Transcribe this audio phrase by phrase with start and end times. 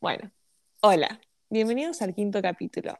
[0.00, 0.30] Bueno,
[0.80, 2.98] hola, bienvenidos al quinto capítulo.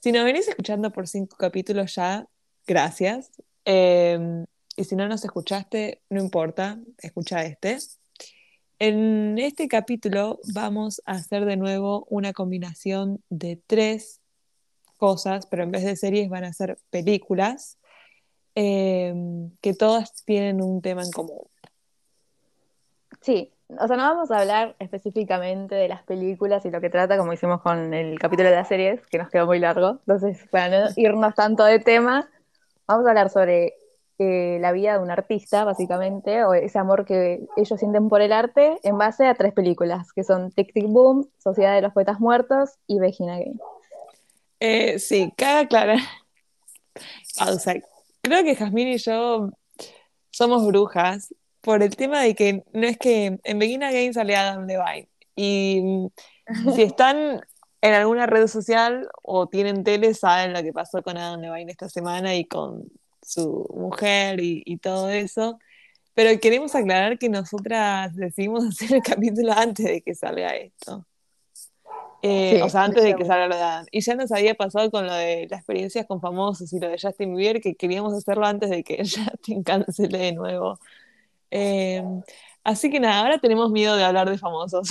[0.00, 2.28] Si nos venís escuchando por cinco capítulos ya,
[2.66, 3.30] gracias.
[3.64, 4.44] Eh,
[4.76, 7.78] y si no nos escuchaste, no importa, escucha este.
[8.78, 14.20] En este capítulo vamos a hacer de nuevo una combinación de tres
[14.98, 17.78] cosas, pero en vez de series van a ser películas,
[18.54, 19.14] eh,
[19.62, 21.46] que todas tienen un tema en común.
[23.22, 27.18] Sí, o sea, no vamos a hablar específicamente de las películas y lo que trata,
[27.18, 29.98] como hicimos con el capítulo de las series, que nos quedó muy largo.
[30.06, 32.30] Entonces, para no irnos tanto de tema,
[32.86, 33.74] vamos a hablar sobre
[34.18, 38.32] eh, la vida de un artista, básicamente, o ese amor que ellos sienten por el
[38.32, 42.20] arte, en base a tres películas, que son Tic Tic Boom, Sociedad de los Poetas
[42.20, 43.60] Muertos y Begin Again.
[44.60, 45.98] Eh, sí, cada clara.
[47.46, 47.74] O sea,
[48.22, 49.50] creo que Jasmine y yo
[50.30, 51.32] somos brujas
[51.68, 55.82] por el tema de que no es que en Begin Again sale Adam Levine y
[56.74, 57.42] si están
[57.82, 61.90] en alguna red social o tienen tele saben lo que pasó con Adam Levine esta
[61.90, 62.84] semana y con
[63.20, 65.58] su mujer y, y todo eso.
[66.14, 71.04] Pero queremos aclarar que nosotras decidimos hacer el capítulo antes de que salga esto.
[72.22, 73.86] Eh, Sí, o sea, antes de que salga lo de Adam.
[73.90, 76.98] Y ya nos había pasado con lo de las experiencias con famosos y lo de
[76.98, 80.78] Justin Bieber, que queríamos hacerlo antes de que Justin cancele de nuevo.
[81.50, 82.02] Eh,
[82.64, 84.88] así que nada, ahora tenemos miedo de hablar de famosos.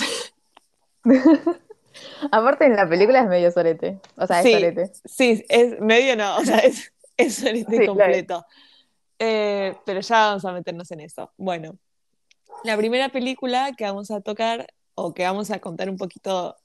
[2.30, 3.98] Aparte, en la película es medio sorete.
[4.16, 4.92] O sea, es Sí, sorete.
[5.04, 7.86] sí, es medio no, o sea, es, es claro.
[7.86, 8.46] completo.
[9.18, 11.32] Eh, pero ya vamos a meternos en eso.
[11.36, 11.76] Bueno,
[12.64, 16.56] la primera película que vamos a tocar o que vamos a contar un poquito,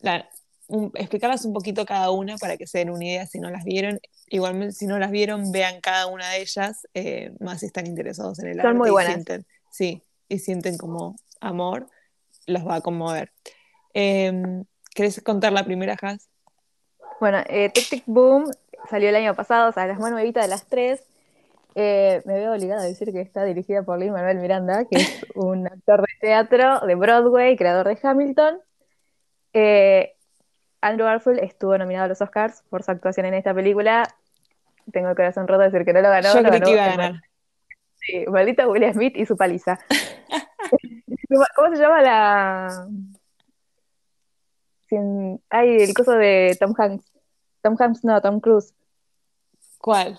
[0.00, 0.28] la-
[0.68, 3.64] un- explicarlas un poquito cada una para que se den una idea si no las
[3.64, 4.00] vieron.
[4.28, 8.38] Igualmente, si no las vieron, vean cada una de ellas, eh, más si están interesados
[8.40, 9.12] en el Son arte muy y buenas.
[9.12, 11.88] sienten, sí, y sienten como amor,
[12.46, 13.32] los va a conmover.
[13.92, 14.32] Eh,
[14.94, 16.28] ¿querés contar la primera, Has?
[17.20, 18.50] Bueno, eh, Tic Tic Boom
[18.90, 21.02] salió el año pasado, o sea, las más nuevitas de las tres.
[21.76, 25.26] Eh, me veo obligada a decir que está dirigida por Lin Manuel Miranda, que es
[25.34, 28.60] un actor de teatro de Broadway, creador de Hamilton.
[29.52, 30.13] Eh,
[30.84, 34.08] Andrew Garfield estuvo nominado a los Oscars por su actuación en esta película.
[34.92, 36.32] Tengo el corazón roto de decir que no lo ganó.
[36.34, 37.22] Yo lo creí que ganó iba a ganar.
[37.94, 39.78] Sí, maldita Will Smith y su paliza.
[41.56, 42.86] ¿Cómo se llama la.
[44.90, 47.10] Cien- Ay, el coso de Tom Hanks.
[47.62, 48.74] Tom Hanks, no, Tom Cruise.
[49.78, 50.18] ¿Cuál?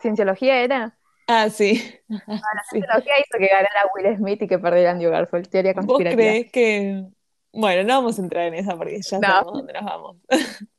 [0.00, 0.96] ¿Cienciología era?
[1.26, 1.82] Ah, sí.
[2.08, 2.18] La
[2.70, 2.78] Sí.
[2.80, 5.48] cienciología hizo que ganara Will Smith y que perdiera Andrew Garfield.
[5.48, 6.16] Teoría ¿Vos conspirativa.
[6.16, 7.04] creés que...
[7.54, 9.26] Bueno, no vamos a entrar en esa porque ya No.
[9.28, 10.16] sabemos dónde nos vamos.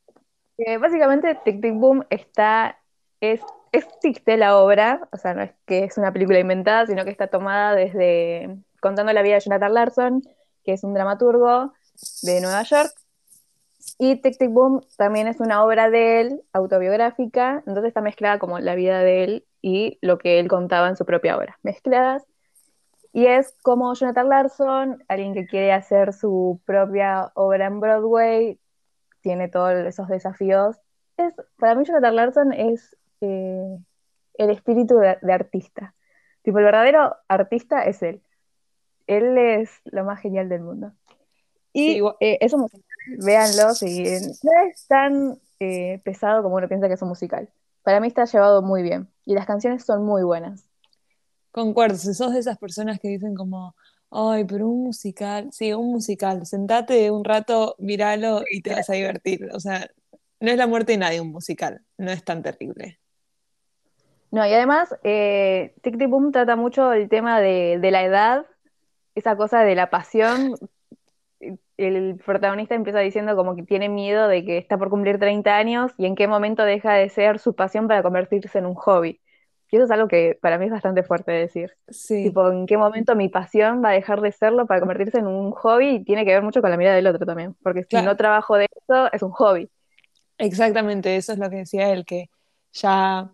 [0.57, 2.79] Eh, básicamente, Tic Tic Boom está.
[3.19, 3.41] Es,
[3.73, 7.27] existe la obra, o sea, no es que es una película inventada, sino que está
[7.27, 8.55] tomada desde.
[8.79, 10.21] contando la vida de Jonathan Larson,
[10.63, 11.73] que es un dramaturgo
[12.21, 12.91] de Nueva York.
[13.97, 18.59] Y Tic Tic Boom también es una obra de él, autobiográfica, entonces está mezclada como
[18.59, 22.23] la vida de él y lo que él contaba en su propia obra, mezcladas.
[23.15, 28.59] Y es como Jonathan Larson, alguien que quiere hacer su propia obra en Broadway,
[29.21, 30.75] tiene todos esos desafíos.
[31.15, 33.77] Es, para mí Jonathan Larson es eh,
[34.33, 35.95] el espíritu de, de artista.
[36.41, 38.21] Tipo, el verdadero artista es él.
[39.07, 40.91] Él es lo más genial del mundo.
[41.71, 42.83] Y Sí, igual- eh, es un musical,
[43.25, 44.03] véanlo, si
[44.43, 47.47] no es tan eh, pesado como uno piensa que es un musical.
[47.81, 50.65] Para mí está llevado muy bien y las canciones son muy buenas.
[51.55, 53.77] Concuerdo, si sos de esas personas que dicen como,
[54.11, 58.93] ay, pero un musical, sí, un musical, sentate un rato, míralo y te vas a
[58.95, 59.47] divertir.
[59.53, 59.89] O sea,
[60.41, 62.99] no es la muerte de nadie un musical, no es tan terrible.
[64.31, 68.45] No, y además, eh, Tic Tic Boom trata mucho el tema de, de la edad,
[69.15, 70.55] esa cosa de la pasión.
[71.77, 75.93] El protagonista empieza diciendo como que tiene miedo de que está por cumplir 30 años
[75.97, 79.21] y en qué momento deja de ser su pasión para convertirse en un hobby.
[79.71, 81.71] Y eso es algo que para mí es bastante fuerte de decir.
[81.89, 85.27] Sí, Tipo, en qué momento mi pasión va a dejar de serlo para convertirse en
[85.27, 87.55] un hobby y tiene que ver mucho con la mirada del otro también.
[87.63, 88.03] Porque si Claro.
[88.03, 89.69] no trabajo de eso, es un hobby.
[90.37, 92.29] exactamente, eso es lo que decía él, que
[92.73, 93.31] ya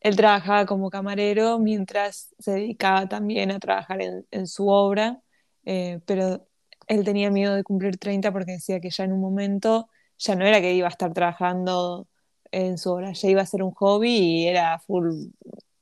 [0.00, 5.22] él trabajaba como camarero mientras se dedicaba también a trabajar en, en su obra,
[5.64, 6.46] eh, pero
[6.88, 9.88] él tenía miedo de cumplir 30 porque decía que ya en un momento
[10.18, 12.08] ya no era que iba a estar trabajando
[12.52, 14.10] en su obra, ya iba a ser un hobby
[14.44, 15.10] y era full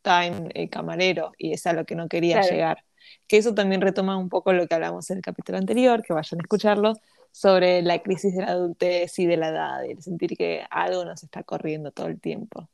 [0.02, 2.52] time eh, camarero y es a lo que no quería Claro.
[2.54, 2.84] llegar.
[3.26, 6.40] Que eso también retoma un poco lo que hablamos en el capítulo anterior, que vayan
[6.40, 6.94] a escucharlo,
[7.30, 11.04] sobre la crisis de la adultez y de la edad, y el sentir que algo
[11.04, 12.68] nos está corriendo todo el tiempo.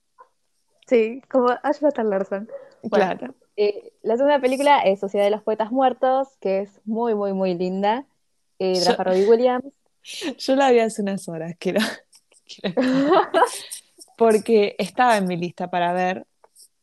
[0.86, 2.48] Sí, como a Jonathan Larson.
[2.82, 3.34] Bueno, Claro.
[3.56, 7.54] Eh, la segunda película es Sociedad de los Poetas Muertos, que es muy, muy, muy
[7.54, 8.04] linda.
[8.58, 9.64] eh, Yo- Robbie Williams.
[10.38, 11.80] Yo la vi hace unas horas, quiero,
[12.46, 12.82] quiero-
[14.16, 16.26] porque estaba en mi lista para ver,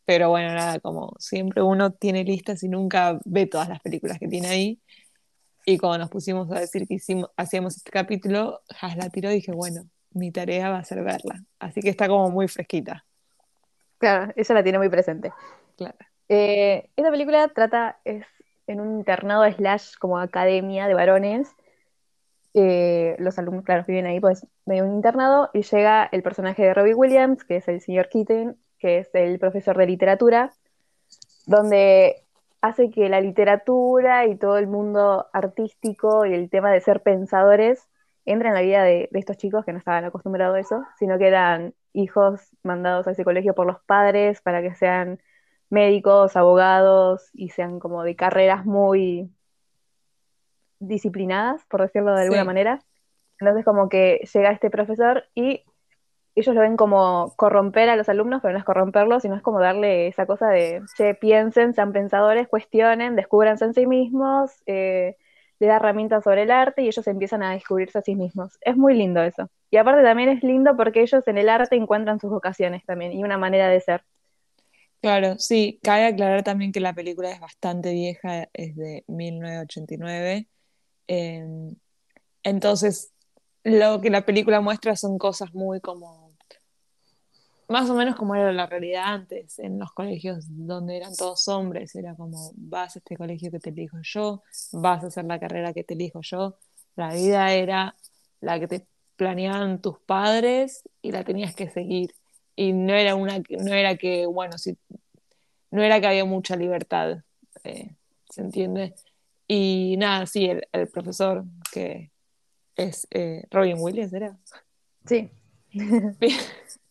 [0.06, 4.28] pero bueno, nada, como siempre uno tiene listas y nunca ve todas las películas que
[4.28, 4.82] tiene ahí.
[5.66, 9.36] Y cuando nos pusimos a decir que hicimos, hacíamos este capítulo, Has la tiró y
[9.36, 11.44] dije, bueno, mi tarea va a ser verla.
[11.60, 13.06] Así que está como muy fresquita,
[13.98, 15.32] Claro, ella la tiene muy presente.
[15.78, 15.98] claro.
[16.30, 18.26] Eh, esta película trata, es
[18.68, 21.56] en un internado slash como academia de varones.
[22.54, 26.74] Eh, los alumnos, claro, viven ahí pues de un internado y llega el personaje de
[26.74, 30.54] Robbie Williams, que es el señor Keaton, que es el profesor de literatura,
[31.48, 32.24] donde
[32.62, 37.88] hace que la literatura y todo el mundo artístico y el tema de ser pensadores
[38.26, 41.18] entre en la vida de, de estos chicos que no estaban acostumbrados a eso, sino
[41.18, 45.20] que eran hijos mandados a ese colegio por los padres para que sean
[45.70, 49.32] médicos, abogados y sean como de carreras muy
[50.80, 52.48] disciplinadas, por decirlo de alguna Sí.
[52.48, 52.80] manera.
[53.40, 55.64] Entonces como que llega este profesor y
[56.36, 59.60] ellos lo ven como corromper a los alumnos, pero no es corromperlos, sino es como
[59.62, 65.16] darle esa cosa de, che, piensen, sean pensadores, cuestionen, descúbranse en sí mismos, eh,
[65.60, 68.58] le da herramientas sobre el arte y ellos empiezan a descubrirse a sí mismos.
[68.62, 69.50] Es muy lindo eso.
[69.72, 73.24] Y aparte también es lindo porque ellos en el arte encuentran sus vocaciones también y
[73.24, 74.04] una manera de ser.
[75.02, 80.48] Claro, sí, cabe aclarar también que la película es bastante vieja, es de 1989.
[81.08, 81.46] eh,
[82.44, 83.14] entonces,
[83.64, 86.25] lo que la película muestra son cosas muy como,
[87.68, 91.96] más o menos como era la realidad antes, en los colegios donde eran todos hombres,
[91.96, 95.74] era como, vas a este colegio que te elijo yo, vas a hacer la carrera
[95.74, 96.58] que te elijo yo.
[96.96, 97.96] La vida era
[98.42, 102.14] la que te planeaban tus padres y la tenías que seguir.
[102.56, 104.78] Y no era una, no era que, bueno, si
[105.72, 107.24] no era que había mucha libertad,
[107.64, 107.96] eh,
[108.30, 108.96] ¿se entiende?
[109.48, 112.12] Y nada, sí, el, el profesor que
[112.76, 114.38] es eh, Robin Williams, ¿era?
[115.06, 115.30] Sí.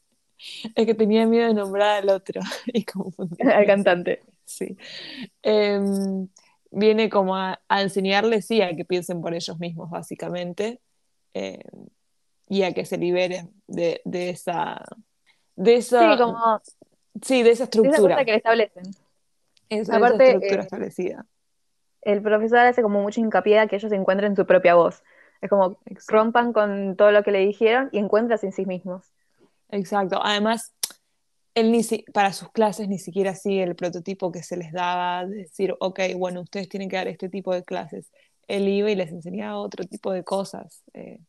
[0.75, 3.51] Es que tenía miedo de nombrar al otro y confundir.
[3.51, 4.23] Al cantante.
[4.45, 4.77] Sí.
[5.43, 6.29] Em,
[6.71, 10.81] viene como a, a enseñarles, sí, a que piensen por ellos mismos, básicamente,
[11.35, 11.61] em,
[12.49, 14.83] y a que se liberen de, de esa,
[15.57, 16.63] de esa, Sí, como
[17.23, 18.97] sí, de esa esa estructura, cosa que le establecen.
[19.71, 21.27] esa, esa Aparte, estructura eh, establecida.
[22.03, 25.03] el profesor hace como mucho hincapié a que ellos encuentren su propia voz.
[25.41, 26.15] Es como Exacto.
[26.15, 29.14] rompan con todo lo que le dijeron y encuentras en sí mismos.
[29.71, 30.21] Exacto.
[30.23, 30.75] Además,
[31.55, 35.27] él ni si- para sus clases ni siquiera sigue el prototipo que se les daba,
[35.27, 38.13] de decir, ok, bueno, ustedes tienen que dar este tipo de clases.
[38.49, 40.85] Él iba y les enseñaba otro tipo de cosas.
[40.95, 41.21] eh,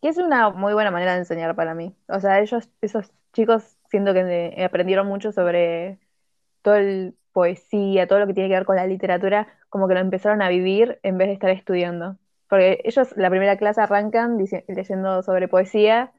[0.00, 1.94] Que es una muy buena manera de enseñar para mí.
[2.08, 5.98] O sea, ellos, esos chicos, siento que aprendieron mucho sobre
[6.62, 10.00] todo el poesía, todo lo que tiene que ver con la literatura, como que lo
[10.00, 12.18] empezaron a vivir en vez de estar estudiando.
[12.48, 14.38] Porque ellos la primera clase arrancan
[14.68, 16.12] leyendo sobre poesía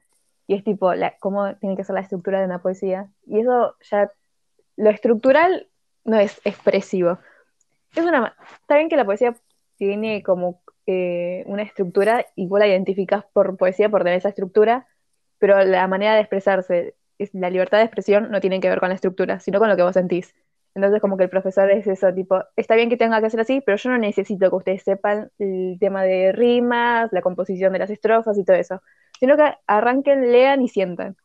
[0.46, 3.10] y es tipo, la, cómo tiene que ser la estructura de una poesía.
[3.26, 4.10] Y eso ya,
[4.76, 5.68] lo estructural
[6.04, 7.18] no es expresivo.
[7.94, 9.34] Es una, está bien que la poesía
[9.76, 14.86] tiene como eh, una estructura y vos la identificás por poesía por tener esa estructura,
[15.38, 18.90] pero la manera de expresarse, es, la libertad de expresión no tiene que ver con
[18.90, 20.34] la estructura, sino con lo que vos sentís.
[20.74, 23.60] Entonces como que el profesor es eso, tipo, está bien que tenga que ser así,
[23.64, 27.90] pero yo no necesito que ustedes sepan el tema de rimas, la composición de las
[27.90, 28.82] estrofas y todo eso,
[29.18, 31.16] sino que arranquen, lean y sientan.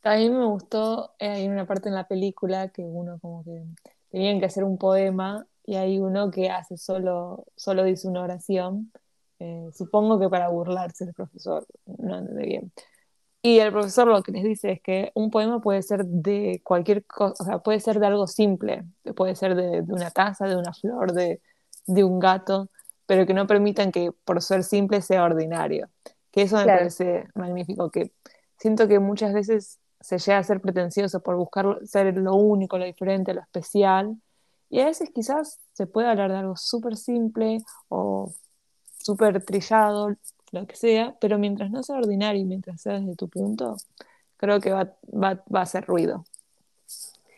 [0.00, 3.64] También me gustó, eh, hay una parte en la película que uno como que
[4.10, 8.92] tenían que hacer un poema y hay uno que hace solo, solo dice una oración,
[9.40, 12.72] eh, supongo que para burlarse del profesor, no entendí bien.
[13.42, 17.04] Y el profesor lo que les dice es que un poema puede ser de cualquier
[17.06, 18.84] cosa, o sea, puede ser de algo simple,
[19.16, 21.40] puede ser de, de una taza, de una flor, de,
[21.86, 22.70] de un gato,
[23.06, 25.88] pero que no permitan que por ser simple sea ordinario.
[26.36, 26.80] Que eso me Claro.
[26.80, 28.12] parece magnífico, que
[28.58, 32.84] siento que muchas veces se llega a ser pretencioso por buscar ser lo único, lo
[32.84, 34.20] diferente, lo especial,
[34.68, 38.34] y a veces quizás se puede hablar de algo súper simple o
[38.98, 40.14] súper trillado,
[40.52, 43.78] lo que sea, pero mientras no sea ordinario y mientras sea desde tu punto,
[44.36, 46.26] creo que va, va, va a hacer ruido.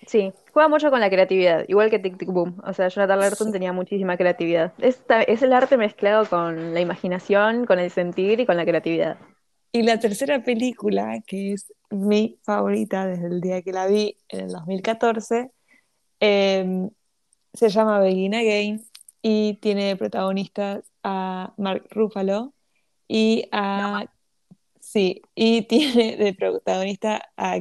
[0.08, 2.58] Sí, juega mucho con la creatividad, igual que Tic Tic Boom.
[2.64, 4.72] O sea, Jonathan Larson tenía muchísima creatividad.
[4.78, 5.02] Es,
[5.42, 9.18] el arte mezclado con la imaginación, con el sentir y con la creatividad.
[9.70, 14.46] Y la tercera película, que es mi favorita desde el día que la vi en
[14.46, 15.50] el 2014,
[16.20, 16.88] eh,
[17.52, 18.82] se llama Begin Again
[19.20, 22.54] y tiene de protagonistas a Mark Ruffalo
[23.06, 24.06] y a...
[24.80, 27.58] Sí, y tiene de protagonista a...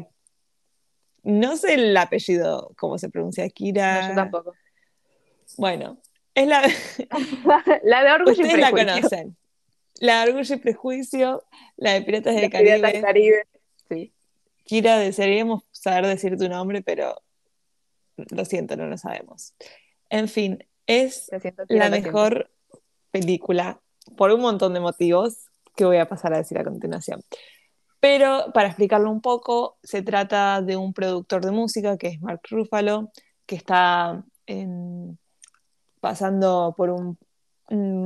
[1.28, 4.10] No sé el apellido, cómo se pronuncia, No, Kira...
[4.10, 4.54] yo tampoco.
[5.58, 5.98] Bueno,
[6.34, 6.62] Es la,
[7.84, 9.02] la de Orgullo y ustedes la Prejuicio.
[9.02, 9.38] conocen.
[10.00, 11.44] La de Orgullo y Prejuicio,
[11.76, 12.92] la de Piratas del Los Piratas Caribe.
[12.92, 13.48] del Caribe.
[13.90, 14.14] Sí.
[14.64, 17.22] Kira, desearíamos saber decir tu nombre, pero
[18.16, 19.54] lo siento, no lo sabemos.
[20.10, 22.50] En fin, es siento, la mejor
[23.12, 23.82] película
[24.16, 27.22] por un montón de motivos que voy a pasar a decir a continuación.
[28.10, 32.40] Pero para explicarlo un poco, se trata de un productor de música que es Mark
[32.50, 33.12] Ruffalo,
[33.46, 34.24] que está
[36.00, 37.18] pasando por un,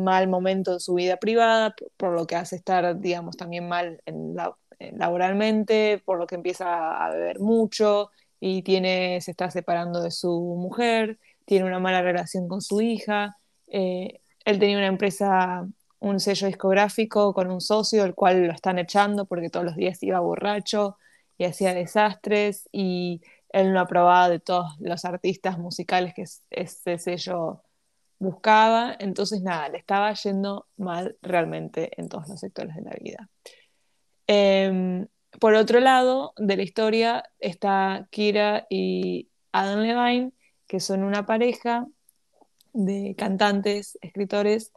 [0.03, 4.34] mal momento en su vida privada, por, lo que hace estar, digamos, también mal en
[4.36, 10.01] la- en laboralmente, por lo que empieza a beber mucho y tiene, se está separando
[10.01, 13.38] de su mujer, tiene una mala relación con su hija.
[13.67, 15.67] eh, él tenía una empresa,
[16.01, 20.01] un sello discográfico con un socio, el cual lo están echando porque todos los días
[20.03, 20.98] iba borracho
[21.38, 26.98] y hacía desastres y él no aprobaba de todos los artistas musicales que es- ese
[26.98, 27.62] sello
[28.20, 28.96] buscaba.
[29.00, 33.29] Entonces, nada, le estaba yendo mal realmente en todos los sectores de la vida.
[34.27, 35.08] Em,
[35.39, 40.31] por otro lado de la historia está Kira y Adam Levine,
[40.67, 41.86] que son una pareja
[42.74, 44.72] de cantantes, escritores,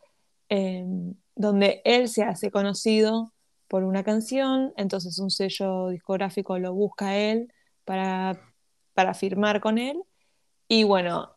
[0.55, 3.33] em, donde él se hace conocido
[3.69, 7.53] por una canción, entonces un sello discográfico lo busca él
[7.85, 8.41] para,
[8.95, 9.97] para firmar con él,
[10.69, 11.31] y bueno,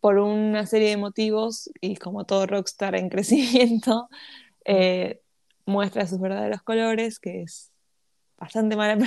[0.00, 4.08] por una serie de motivos, y como todo rockstar en crecimiento,
[4.64, 5.20] eh,
[5.66, 7.72] muestra sus verdaderos colores, que es
[8.38, 8.98] bastante mala,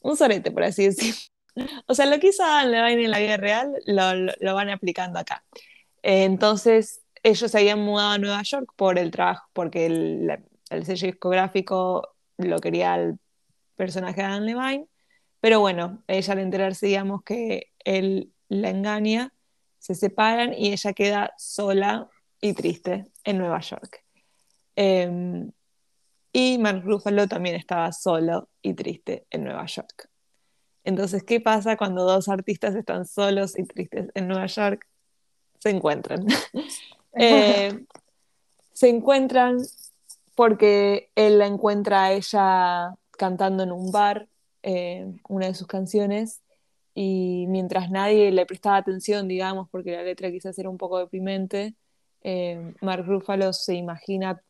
[0.00, 1.14] un sorete, por así decir.
[1.86, 4.68] O sea, lo que hizo Adam Levine en la vida real lo, lo- lo van
[4.70, 5.44] aplicando acá.
[6.02, 11.08] Eh, entonces, ellos se habían mudado a Nueva York por el trabajo, porque el, sello
[11.08, 13.18] discográfico lo quería al
[13.74, 14.86] personaje de Adam Levine.
[15.40, 19.34] Pero bueno, ella al enterarse, digamos, que él la engaña,
[19.80, 22.08] se separan y ella queda sola
[22.40, 24.04] y triste en Nueva York.
[24.76, 25.50] Em,
[26.32, 30.08] y Mark Ruffalo también estaba solo y triste en Nueva York.
[30.84, 34.86] Entonces, ¿qué pasa cuando dos artistas están solos y tristes en Nueva York?
[35.58, 36.24] Se encuentran.
[37.16, 37.84] Eh,
[38.72, 39.58] se encuentran
[40.34, 44.28] porque él la encuentra a ella cantando en un bar
[44.62, 46.42] eh, una de sus canciones
[46.96, 51.74] y mientras nadie le prestaba atención, digamos, porque la letra quizás era un poco deprimente,
[52.22, 54.42] eh, Mark Ruffalo se imagina,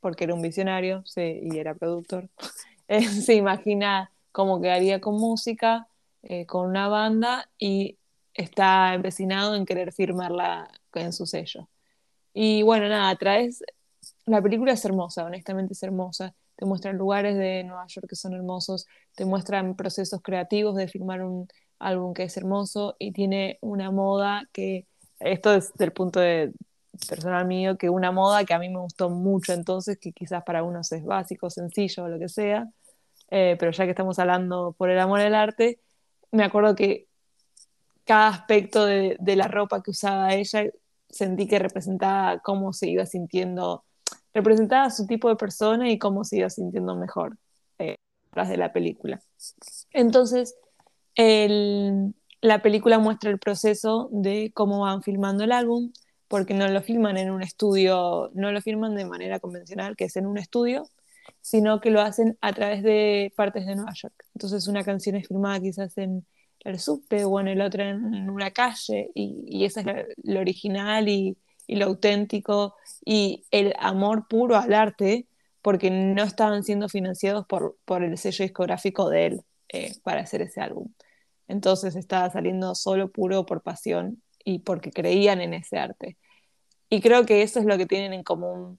[0.00, 2.28] porque era un visionario y era productor,
[2.88, 5.88] eh, se imagina cómo quedaría con música,
[6.22, 7.98] eh, con una banda y
[8.32, 11.68] está empecinado en querer firmarla en su sello.
[12.40, 13.64] Y bueno, nada, a través
[14.24, 16.36] la película es hermosa, honestamente es hermosa.
[16.54, 21.24] Te muestran lugares de Nueva York que son hermosos, te muestran procesos creativos de filmar
[21.24, 21.48] un
[21.80, 24.86] álbum que es hermoso y tiene una moda que,
[25.18, 26.52] esto es del punto de
[27.08, 30.62] personal mío, que una moda que a mí me gustó mucho entonces, que quizás para
[30.62, 32.68] unos es básico, sencillo o lo que sea,
[33.30, 35.80] eh, pero ya que estamos hablando por el amor al arte,
[36.30, 37.08] me acuerdo que
[38.04, 40.62] cada aspecto de la ropa que usaba ella
[41.10, 43.84] sentí que representaba cómo se iba sintiendo
[44.34, 47.36] representaba su tipo de persona y cómo se iba sintiendo mejor
[47.78, 47.96] eh,
[48.32, 49.20] tras de la película.
[49.92, 50.56] Entonces,
[51.16, 55.92] la película muestra el proceso de cómo van filmando el álbum,
[56.28, 60.16] porque no lo filman en un estudio, no lo filman de manera convencional, que es
[60.16, 60.88] en un estudio,
[61.40, 64.24] sino que lo hacen a través de partes de Nueva York.
[64.34, 66.24] Entonces, una canción es filmada quizás en
[66.64, 70.40] el subte o en el otro en, una calle, y, y eso es lo, lo
[70.40, 71.36] original y,
[71.68, 72.74] y lo auténtico
[73.04, 75.26] y el amor puro al arte,
[75.62, 80.40] porque no estaban siendo financiados por, por el sello discográfico de él eh, para hacer
[80.40, 80.88] ese álbum.
[81.46, 86.16] Entonces estaba saliendo solo puro por pasión y porque creían en ese arte.
[86.88, 88.78] Y creo que eso es lo que tienen en común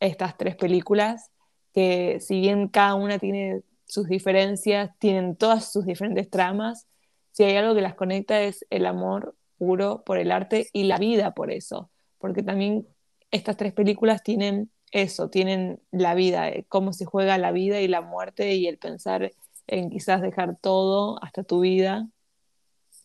[0.00, 1.30] estas tres películas,
[1.74, 6.86] que si bien cada una tiene sus diferencias, tienen todas sus diferentes tramas,
[7.32, 10.98] si hay algo que las conecta es el amor puro por el arte y la
[10.98, 12.86] vida por eso, porque también
[13.30, 17.88] estas tres películas tienen eso, tienen la vida, eh, cómo se juega la vida y
[17.88, 19.32] la muerte y el pensar
[19.66, 22.08] en quizás dejar todo, hasta tu vida,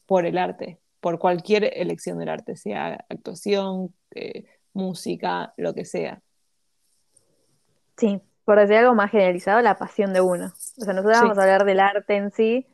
[0.06, 6.22] por el arte, por cualquier elección del arte, sea actuación, eh, música, lo que sea.
[7.98, 10.48] Sí, por decir algo más generalizado, la pasión de uno.
[10.78, 11.24] O sea, nosotros Sí.
[11.24, 12.68] vamos a hablar del arte en sí,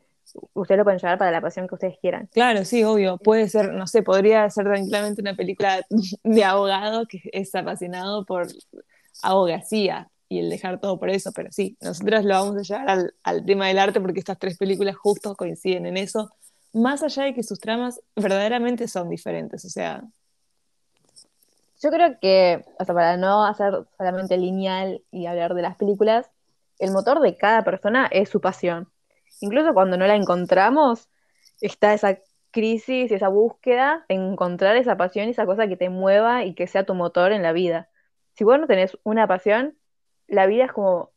[0.52, 2.28] ustedes lo pueden llevar para la pasión que ustedes quieran.
[2.32, 3.18] Claro, sí, obvio.
[3.18, 5.84] Puede ser, no sé, podría ser tranquilamente una película
[6.24, 8.46] de abogado que es apasionado por
[9.22, 13.14] abogacía y el dejar todo por eso, pero sí, nosotros lo vamos a llevar al,
[13.22, 16.30] al tema del arte porque estas tres películas justo coinciden en eso,
[16.72, 20.02] más allá de que sus tramas verdaderamente son diferentes, o sea,
[21.82, 26.30] Yo creo que, o sea, para no hacer solamente lineal y hablar de las películas,
[26.78, 28.88] el motor de cada persona es su pasión.
[29.40, 31.08] Incluso cuando no la encontramos,
[31.60, 32.18] está esa
[32.50, 36.54] crisis y esa búsqueda de encontrar esa pasión y esa cosa que te mueva y
[36.54, 37.88] que sea tu motor en la vida.
[38.34, 39.76] Si vos no tenés una pasión,
[40.28, 41.10] la vida es como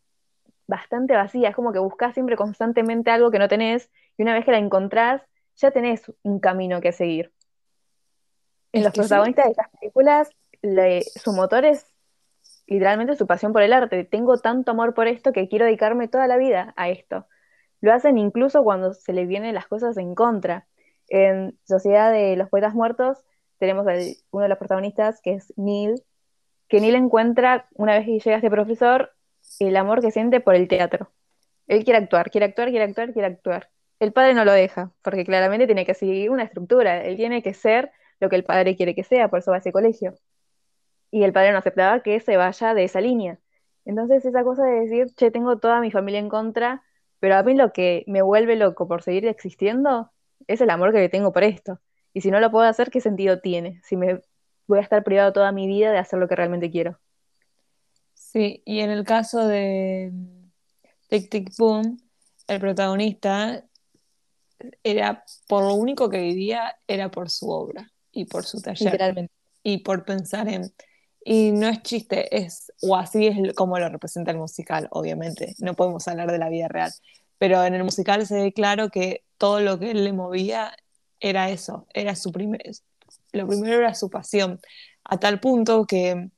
[0.68, 4.46] bastante vacía, es como que buscas siempre constantemente algo que no tenés y una vez
[4.46, 5.22] que la encontrás,
[5.56, 7.32] ya tenés un camino que seguir.
[8.74, 10.30] En los protagonistas de estas películas,
[11.16, 11.86] su motor es
[12.68, 14.04] literalmente su pasión por el arte.
[14.04, 17.28] Tengo tanto amor por esto que quiero dedicarme toda la vida a esto.
[17.82, 20.68] Lo hacen incluso cuando se les vienen las cosas en contra.
[21.10, 23.24] En Sociedad de los Poetas Muertos
[23.60, 23.86] tenemos
[24.32, 26.04] uno de los protagonistas que es Neil,
[26.68, 29.12] que Neil encuentra, una vez que llega este profesor,
[29.60, 31.12] el amor que siente por el teatro.
[31.68, 33.70] Él quiere actuar, quiere actuar, quiere actuar, quiere actuar.
[34.00, 37.54] El padre no lo deja, porque claramente tiene que seguir una estructura, él tiene que
[37.54, 40.16] ser lo que el padre quiere que sea, por eso va a ese colegio.
[41.12, 43.40] Y el padre no aceptaba que se vaya de esa línea.
[43.86, 46.84] Entonces esa cosa de decir, che, tengo toda mi familia en contra,
[47.20, 50.12] pero a mí lo que me vuelve loco por seguir existiendo
[50.48, 51.80] es el amor que tengo por esto.
[52.14, 53.82] Y si no lo puedo hacer, ¿qué sentido tiene?
[53.84, 54.22] Si me
[54.68, 57.00] voy a estar privado toda mi vida de hacer lo que realmente quiero.
[58.14, 60.12] Sí, y en el caso de
[61.08, 61.98] Tic Tic Boom,
[62.48, 63.64] el protagonista
[64.84, 69.30] era por lo único que vivía era por su obra y por su taller
[69.64, 70.74] y por pensar en
[71.30, 75.56] y no es chiste, es o así es como lo representa el musical, obviamente.
[75.60, 76.90] No podemos hablar de la vida real,
[77.38, 80.74] pero en el musical se ve claro que todo lo que él le movía
[81.20, 82.62] era eso, era su primer
[83.34, 84.62] lo primero era su pasión,
[85.04, 86.30] a tal punto que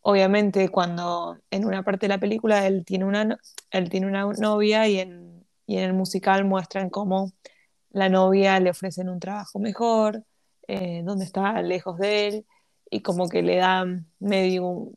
[0.00, 3.38] obviamente cuando en una parte de la película él tiene una,
[3.70, 7.32] él tiene una novia y en, y en el musical muestran cómo
[7.90, 10.24] la novia le ofrecen un trabajo mejor,
[10.66, 12.46] eh, donde está lejos de él
[12.90, 13.86] y como que le da
[14.18, 14.92] medio,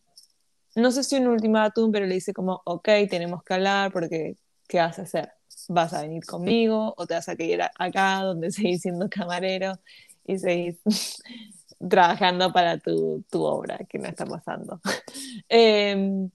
[0.75, 4.35] no sé si un ultimátum, pero le dice como, ok, tenemos que hablar porque,
[4.67, 5.31] ¿qué vas a hacer?
[5.69, 9.79] ¿Vas a venir conmigo o te vas a quedar acá donde seguís siendo camarero
[10.25, 10.77] y seguís
[11.89, 14.81] trabajando para tu, tu, obra, que no está pasando?
[15.49, 16.31] Em,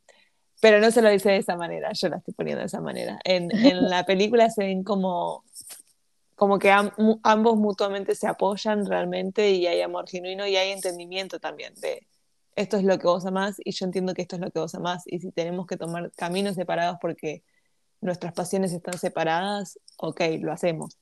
[0.61, 3.19] pero no se lo dice de esa manera, yo la estoy poniendo de esa manera.
[3.25, 5.45] En, en la película se ven como
[6.39, 11.75] como que ambos mutuamente se apoyan realmente y hay amor genuino y hay entendimiento también
[11.75, 12.07] de
[12.55, 14.75] esto es lo que vos amás y yo entiendo que esto es lo que vos
[14.75, 17.43] amás y si tenemos que tomar caminos separados porque
[18.01, 20.97] nuestras pasiones están separadas, ok, lo hacemos.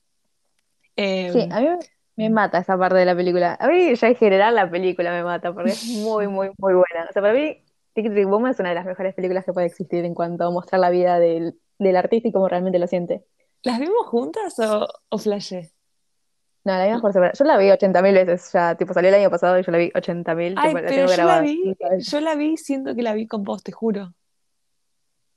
[0.95, 1.67] Em, sí, a mí
[2.15, 3.57] me mata esa parte de la película.
[3.59, 7.07] A mí ya en general la película me mata porque es muy, muy, muy buena.
[7.09, 9.67] O sea, para mí Tic Tic Boom es una de las mejores películas que puede
[9.67, 13.23] existir en cuanto a mostrar la vida del, del artista y cómo realmente lo siente.
[13.67, 15.73] ¿Las vimos juntas o, o flashé?
[16.63, 17.37] No, la vimos por separado.
[17.37, 19.89] Yo la vi 80.000 veces ya, tipo salió el año pasado y yo la vi
[19.89, 20.53] 80.000.
[20.55, 23.73] Ay, pero yo la vi, yo la vi siento que la vi con vos, te
[23.73, 24.13] juro.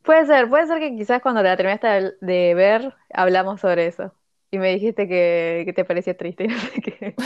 [0.03, 4.15] Puede ser, puede ser que quizás cuando te la terminaste de ver hablamos sobre eso.
[4.53, 6.47] Y me dijiste que, que te parecía triste.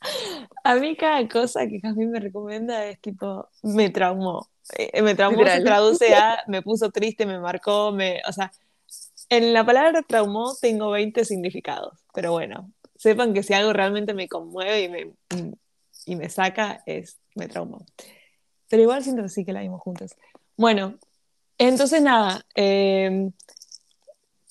[0.62, 4.46] A mí cada cosa que Jasmine me recomienda es tipo, me traumó.
[4.76, 8.50] Eh, me traumó se traduce a, me puso triste, me marcó, me, o sea,
[9.28, 14.28] en la palabra traumó tengo 20 significados, pero bueno, sepan que si algo realmente me
[14.28, 15.12] conmueve y me,
[16.06, 17.84] y me saca, es me traumó.
[18.68, 20.16] Pero igual siento que sí que la vimos juntas.
[20.56, 20.98] Bueno,
[21.58, 23.32] entonces nada, em,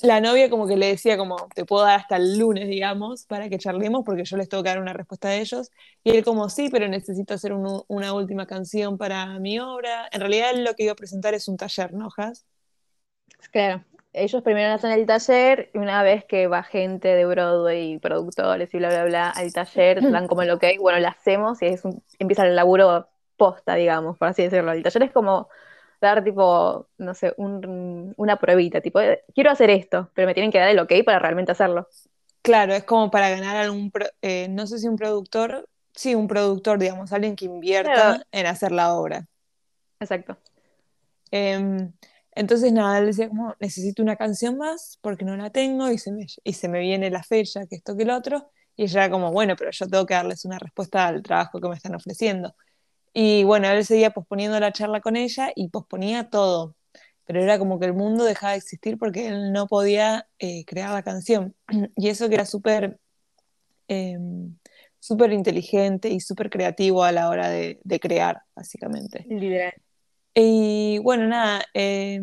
[0.01, 3.49] la novia como que le decía como, te puedo dar hasta el lunes, digamos, para
[3.49, 5.71] que charlemos, porque yo les tengo que dar una respuesta a ellos.
[6.03, 10.07] Y él como, sí, pero necesito hacer una última canción para mi obra.
[10.11, 12.45] En realidad lo que iba a presentar es un taller, ¿no, Has?
[13.51, 13.83] Claro,
[14.15, 18.73] ellos primero hacen el taller y una vez que va gente de Broadway y productores
[18.73, 21.83] y bla, bla, bla al taller, dan como el ok, bueno, lo hacemos y es
[22.19, 24.71] empieza el laburo posta, digamos, por así decirlo.
[24.71, 25.49] El taller es como
[26.01, 30.59] dar tipo, no sé, una pruebita, tipo, eh, quiero hacer esto, pero me tienen que
[30.59, 31.87] dar el ok para realmente hacerlo.
[32.41, 36.79] Claro, es como para ganar algún, eh, no sé si un productor, sí, un productor,
[36.79, 39.27] digamos, alguien que invierta en hacer la obra.
[39.99, 40.37] Exacto.
[41.31, 41.91] Em,
[42.35, 46.11] entonces, nada, él decía como, necesito una canción más porque no la tengo y se
[46.11, 48.51] me, y se me viene la fecha, que esto, que el otro.
[48.75, 51.69] Y ella era como, bueno, pero yo tengo que darles una respuesta al trabajo que
[51.69, 52.53] me están ofreciendo.
[53.13, 56.75] Y bueno, él seguía posponiendo la charla con ella y posponía todo.
[57.25, 60.91] Pero era como que el mundo dejaba de existir porque él no podía eh, crear
[60.91, 61.55] la canción.
[61.95, 62.45] Y eso que era
[63.87, 64.57] em,
[64.99, 69.25] súper inteligente y súper creativo a la hora de, de crear, básicamente.
[69.29, 69.73] Literal.
[70.35, 72.21] Y bueno, nada, eh,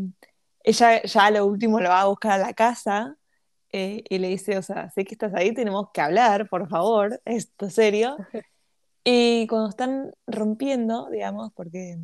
[0.62, 3.16] ella ya lo último lo va a buscar a la casa
[3.72, 7.20] eh, y le dice, o sea, sé que estás ahí, tenemos que hablar, por favor,
[7.24, 8.16] esto es serio.
[9.04, 11.98] Y cuando están rompiendo, digamos, porque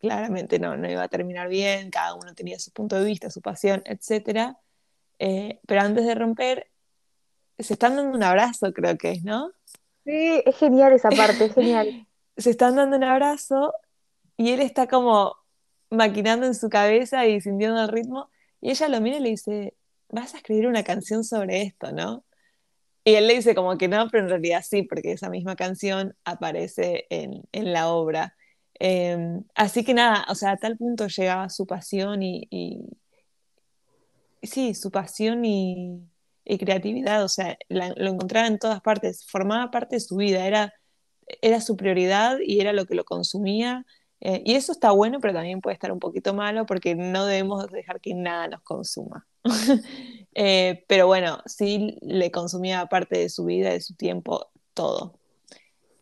[0.00, 3.40] claramente no, no iba a terminar bien, cada uno tenía su punto de vista, su
[3.40, 4.56] pasión, etc.
[5.20, 6.72] Eh, pero antes de romper,
[7.56, 9.52] se están dando un abrazo, creo que es, ¿no?
[10.04, 12.08] Sí, es genial esa parte, es genial.
[12.36, 13.72] se están dando un abrazo
[14.38, 15.36] y él está como
[15.90, 19.74] maquinando en su cabeza y sintiendo el ritmo, y ella lo mira y le dice,
[20.08, 22.24] vas a escribir una canción sobre esto, ¿no?
[23.04, 26.16] Y él le dice como que no, pero en realidad sí, porque esa misma canción
[26.24, 28.36] aparece en, en la obra.
[28.74, 32.48] Em, así que nada, o sea, a tal punto llegaba su pasión y,
[34.42, 36.02] sí, su pasión y,
[36.44, 40.74] y creatividad, o sea, lo encontraba en todas partes, formaba parte de su vida, era,
[41.42, 43.84] era su prioridad y era lo que lo consumía.
[44.20, 47.68] Eh, y eso está bueno, pero también puede estar un poquito malo porque no debemos
[47.70, 49.26] dejar que nada nos consuma.
[50.40, 55.18] Eh, pero bueno, sí le consumía parte de su vida, de su tiempo, todo.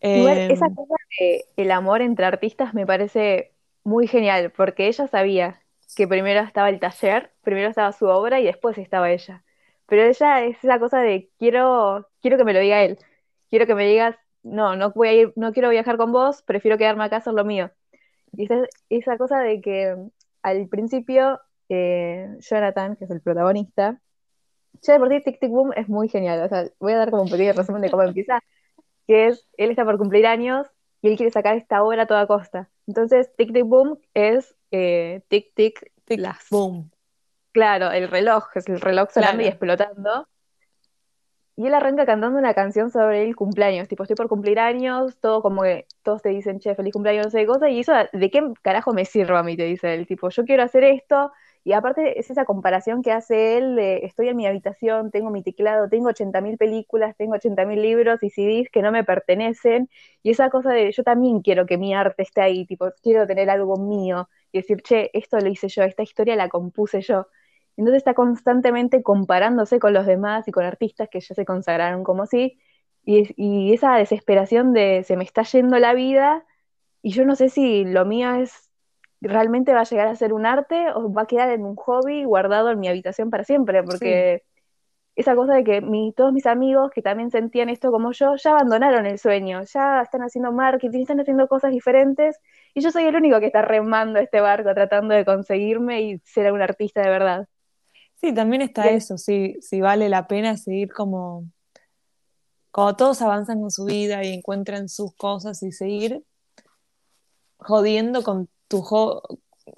[0.03, 5.63] Igual esa cosa de el amor entre artistas me parece muy genial, porque ella sabía
[5.97, 9.43] que primero estaba el taller, primero estaba su obra y después estaba ella.
[9.87, 12.99] Pero ella es esa cosa de quiero, quiero que me lo diga él,
[13.49, 16.77] quiero que me digas, no, no voy a ir, no quiero viajar con vos, prefiero
[16.77, 17.71] quedarme acá, hacer lo mío.
[18.37, 18.57] Y esa,
[18.91, 19.97] esa cosa de que
[20.43, 24.01] al principio eh, Jonathan, que es el protagonista,
[24.83, 26.43] ya de por sí Tic Tic Boom es muy genial.
[26.43, 28.41] O sea, voy a dar como un pequeño resumen de cómo empieza,
[29.07, 30.67] que es, él está por cumplir años
[31.03, 32.69] y él quiere sacar esta obra a toda costa.
[32.87, 36.21] Entonces, Tic Tic Boom es eh, Tic Tic Tic
[36.51, 36.91] Boom.
[37.53, 40.29] Claro, el reloj, es el reloj sonando y explotando.
[41.59, 45.41] Y él arranca cantando una canción sobre el cumpleaños, tipo, estoy por cumplir años, todo
[45.41, 48.31] como que todos te dicen, che, feliz cumpleaños, no sé qué cosa, y eso, ¿de
[48.31, 49.57] qué carajo me sirve a mí?
[49.57, 51.33] Te dice él, tipo, yo quiero hacer esto,
[51.65, 55.43] y aparte es esa comparación que hace él de, estoy en mi habitación, tengo mi
[55.43, 59.89] teclado, tengo 80.000 películas, tengo 80.000 libros y CDs que no me pertenecen,
[60.23, 63.49] y esa cosa de, yo también quiero que mi arte esté ahí, tipo, quiero tener
[63.49, 67.29] algo mío, y decir, che, esto lo hice yo, esta historia la compuse yo.
[67.77, 72.27] Entonces está constantemente comparándose con los demás y con artistas que ya se consagraron como
[72.27, 72.59] sí,
[73.05, 76.45] y, esa desesperación de se me está yendo la vida
[77.03, 78.71] y yo no sé si lo mío es
[79.21, 82.25] realmente va a llegar a ser un arte o va a quedar en un hobby
[82.25, 84.45] guardado en mi habitación para siempre, porque
[85.17, 85.83] esa cosa de que
[86.15, 90.23] todos mis amigos que también sentían esto como yo, ya abandonaron el sueño, ya están
[90.23, 92.39] haciendo marketing, están haciendo cosas diferentes,
[92.75, 96.53] y yo soy el único que está remando este barco tratando de conseguirme y ser
[96.53, 97.49] un artista de verdad.
[98.21, 101.45] Sí, también está eso, sí, si vale la pena seguir como,
[102.71, 106.25] como todos avanzan con su vida y encuentran sus cosas y seguir
[107.59, 109.21] jodiendo con tu hobby,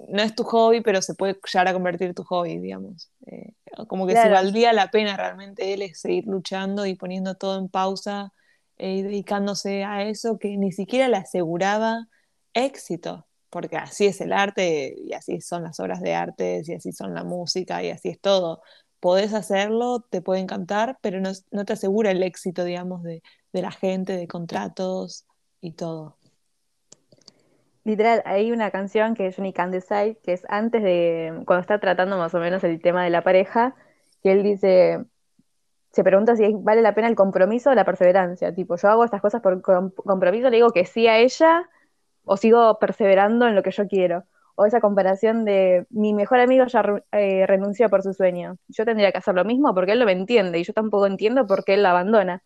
[0.07, 3.09] no es tu hobby, pero se puede llegar a convertir tu hobby, digamos.
[3.25, 3.53] Eh,
[3.87, 7.69] como que si valdría la pena realmente él es seguir luchando y poniendo todo en
[7.69, 8.33] pausa
[8.77, 12.07] eh, y dedicándose a eso que ni siquiera le aseguraba
[12.53, 16.91] éxito porque así es el arte y así son las obras de arte y así
[16.91, 18.61] son la música y así es todo.
[18.99, 23.21] Podés hacerlo, te puede encantar, pero no, te asegura el éxito, digamos, de,
[23.53, 25.25] la gente, de contratos
[25.61, 26.17] y todo.
[27.85, 31.79] Literal, hay una canción que es Johnny Can Decide, que es antes de, cuando está
[31.79, 33.73] tratando más o menos el tema de la pareja,
[34.21, 35.05] que él dice,
[35.91, 38.53] se pregunta si vale la pena el compromiso o la perseverancia.
[38.53, 41.69] Tipo, yo hago estas cosas por compromiso, le digo que sí a ella,
[42.25, 44.23] o sigo perseverando en lo que yo quiero.
[44.55, 48.57] O esa comparación de mi mejor amigo ya eh, renunció por su sueño.
[48.67, 51.47] Yo tendría que hacer lo mismo porque él lo me entiende y yo tampoco entiendo
[51.47, 52.43] por qué él la abandona.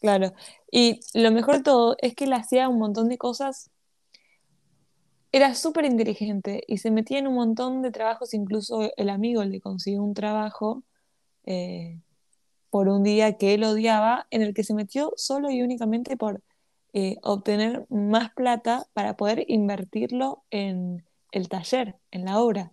[0.00, 0.34] Claro.
[0.70, 3.70] Y lo mejor de todo es que él hacía un montón de cosas.
[5.32, 9.60] Era súper inteligente y se metía en un montón de trabajos, incluso el amigo le
[9.60, 10.82] consiguió un trabajo
[11.46, 12.00] eh,
[12.70, 16.42] por un día que él odiaba, en el que se metió solo y únicamente por
[16.96, 22.70] eh, obtener más plata para poder invertirlo en el taller, en la obra.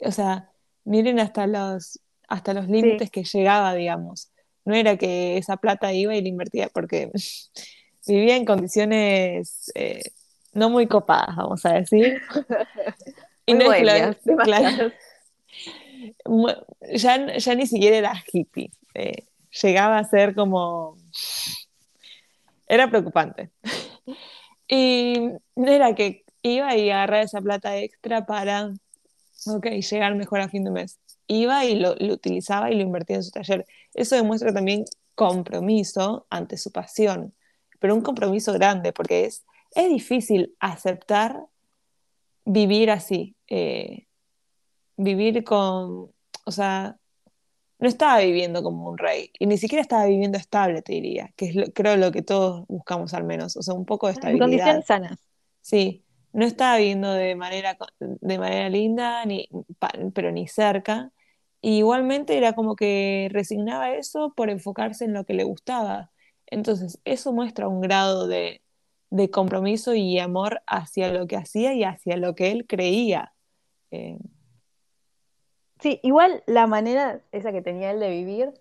[0.00, 0.50] O sea,
[0.84, 4.30] miren hasta los, hasta los límites que llegaba, digamos.
[4.66, 7.10] No era que esa plata iba y la invertía, porque
[8.06, 10.02] vivía en condiciones eh,
[10.52, 12.20] no muy copadas, vamos a decir.
[13.46, 14.92] y no es
[16.92, 18.70] ya, ya, ni siquiera era hippie.
[18.92, 19.24] Eh,
[19.62, 20.98] llegaba a ser como
[22.66, 23.50] era preocupante.
[24.68, 28.70] y era que iba y agarraba esa plata extra para,
[29.46, 30.98] ok, llegar mejor a fin de mes.
[31.26, 33.66] Iba y lo, utilizaba y lo invertía en su taller.
[33.94, 37.34] Eso demuestra también compromiso ante su pasión,
[37.80, 41.46] pero un compromiso grande, porque es, es difícil aceptar
[42.44, 44.06] vivir así, eh,
[44.96, 46.12] vivir con,
[46.44, 46.96] o sea,
[47.78, 51.46] no estaba viviendo como un rey y ni siquiera estaba viviendo estable, te diría, que
[51.50, 54.84] es creo lo que todos buscamos al menos, o sea, un poco de En condiciones
[54.84, 54.86] estabilidad.
[54.86, 55.18] sanas.
[55.62, 59.48] Sí, no estaba viviendo de manera, de manera linda, ni,
[60.14, 61.12] pero ni cerca.
[61.60, 66.12] Y igualmente era como que resignaba eso por enfocarse en lo que le gustaba.
[66.46, 68.62] Entonces, eso muestra un grado de,
[69.10, 73.34] de compromiso y amor hacia lo que hacía y hacia lo que él creía.
[73.90, 74.18] Eh,
[75.80, 78.52] Sí, igual la manera esa que tenía él de vivir,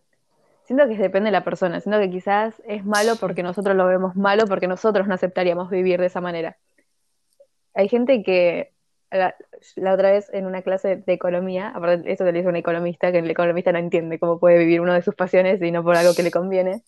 [0.64, 4.16] siento que depende de la persona, siento que quizás es malo porque nosotros lo vemos
[4.16, 6.58] malo, porque nosotros no aceptaríamos vivir de esa manera.
[7.74, 8.74] Hay gente que,
[9.12, 9.36] la,
[9.76, 13.12] la otra vez en una clase de economía, aparte eso te lo dice un economista,
[13.12, 15.96] que el economista no entiende cómo puede vivir uno de sus pasiones y no por
[15.96, 16.84] algo que le conviene.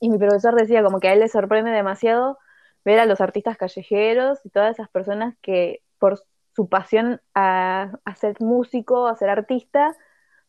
[0.00, 2.38] Y mi profesor decía como que a él le sorprende demasiado
[2.84, 6.22] ver a los artistas callejeros y todas esas personas que por
[6.58, 9.96] su pasión a, a ser músico, a ser artista,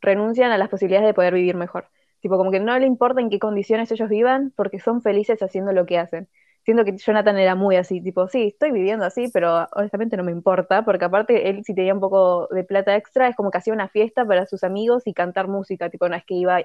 [0.02, 1.88] renuncian a las posibilidades de poder vivir mejor.
[2.20, 5.72] Tipo, como que no le importa en qué condiciones ellos vivan porque son felices haciendo
[5.72, 6.28] lo que hacen.
[6.66, 10.32] Siento que Jonathan era muy así, tipo, sí, estoy viviendo así, pero honestamente no me
[10.32, 13.74] importa, porque aparte él si tenía un poco de plata extra, es como que hacía
[13.74, 16.62] una fiesta para sus amigos y cantar música, tipo, no es que iba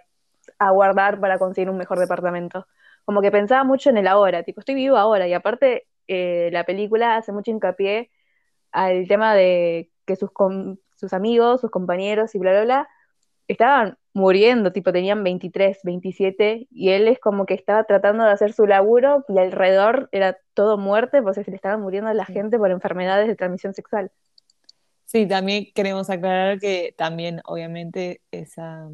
[0.58, 2.66] a guardar para conseguir un mejor departamento.
[3.04, 6.64] Como que pensaba mucho en el ahora, tipo, estoy vivo ahora, y aparte eh, la
[6.64, 8.10] película hace mucho hincapié
[8.74, 12.88] al tema de que sus, com- sus amigos, sus compañeros y bla, bla, bla,
[13.48, 18.52] estaban muriendo, tipo tenían 23, 27, y él es como que estaba tratando de hacer
[18.52, 22.58] su laburo y alrededor era todo muerte, pues se le estaba muriendo a la gente
[22.58, 24.10] por enfermedades de transmisión sexual.
[25.06, 28.88] sí, también queremos aclarar que también, obviamente, esa,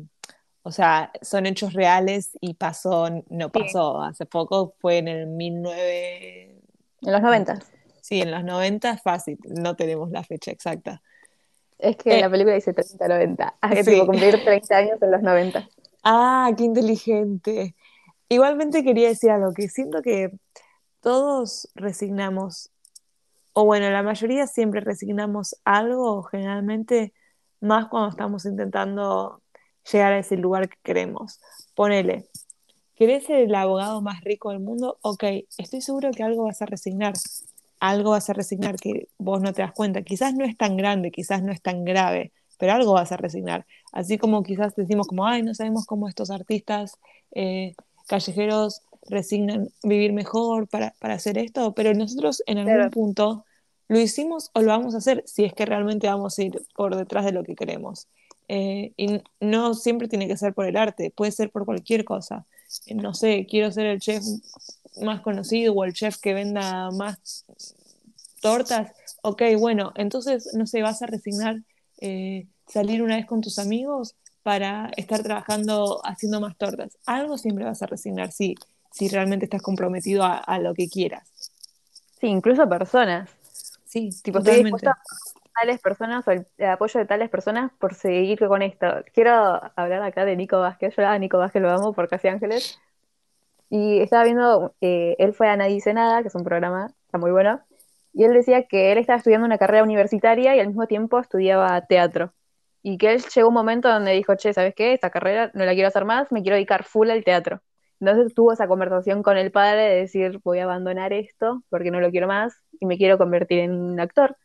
[0.63, 3.61] o sea, son hechos reales y pasó, no Sí.
[3.61, 6.61] pasó, hace poco fue en el 19...
[7.03, 7.59] En los 90.
[8.03, 11.03] Sí, en los 90 fácil, no tenemos la fecha exacta.
[11.79, 13.55] Es que Eh, la película dice 30, 90.
[13.61, 14.01] Ah, que sí.
[14.05, 15.69] cumplir 30 años en los 90.
[16.03, 17.75] Ah, qué inteligente.
[18.29, 20.31] Igualmente quería decir algo, que siento que
[21.01, 22.71] todos resignamos,
[23.53, 27.13] o bueno, la mayoría siempre resignamos algo, generalmente,
[27.61, 29.43] más cuando estamos intentando
[29.91, 31.41] llegar a ese lugar que queremos.
[31.75, 32.29] Ponele,
[32.95, 34.99] ¿querés ser el abogado más rico del mundo?
[35.03, 35.25] Ok,
[35.59, 37.15] estoy seguro que algo vas a resignar.
[37.81, 40.03] Algo vas a resignar que vos no te das cuenta.
[40.03, 43.67] Quizás no es tan grande, quizás no es tan grave, pero algo vas a resignar.
[43.93, 46.99] Así como quizás decimos como, ay, no sabemos cómo estos artistas
[47.35, 47.75] eh,
[48.07, 52.91] callejeros resignan vivir mejor para, para hacer esto, pero nosotros en algún Claro.
[52.91, 53.45] punto
[53.89, 56.97] lo hicimos o lo vamos a hacer si es que realmente vamos a ir por
[56.97, 58.09] detrás de lo que queremos.
[58.49, 62.47] Eh, y no siempre tiene que ser por el arte, puede ser por cualquier cosa.
[62.87, 64.23] Eh, No sé, quiero ser el chef
[65.03, 67.45] más conocido o el chef que venda más
[68.41, 68.93] tortas.
[69.23, 71.57] Ok, bueno, entonces, no sé, vas a resignar
[72.01, 76.97] eh, salir una vez con tus amigos para estar trabajando haciendo más tortas.
[77.07, 78.55] Algo siempre vas a resignar, sí,
[78.93, 81.29] si realmente estás comprometido a, a lo que quieras.
[82.21, 83.31] Sí, incluso personas.
[83.87, 87.95] Sí, Tipo, estoy dispuesta a tales personas o el, el apoyo de tales personas por
[87.95, 88.87] seguir con esto.
[89.13, 90.95] Quiero hablar acá de Nico Vázquez.
[90.97, 92.79] Yo a Nico Vázquez lo amo por Casi Ángeles.
[93.71, 97.19] Y estaba viendo, eh, él fue a Nadie Dice Nada, que es un programa, está
[97.19, 97.61] muy bueno.
[98.13, 101.81] Y él decía que él estaba estudiando una carrera universitaria y al mismo tiempo estudiaba
[101.87, 102.35] teatro.
[102.83, 104.93] Y que él llegó un momento donde dijo, che, ¿sabes qué?
[104.93, 107.63] Esta carrera no la quiero hacer más, me quiero dedicar full al teatro.
[108.01, 112.01] Entonces tuvo esa conversación con el padre de decir, voy a abandonar esto porque no
[112.01, 114.37] lo quiero más y me quiero convertir en un actor.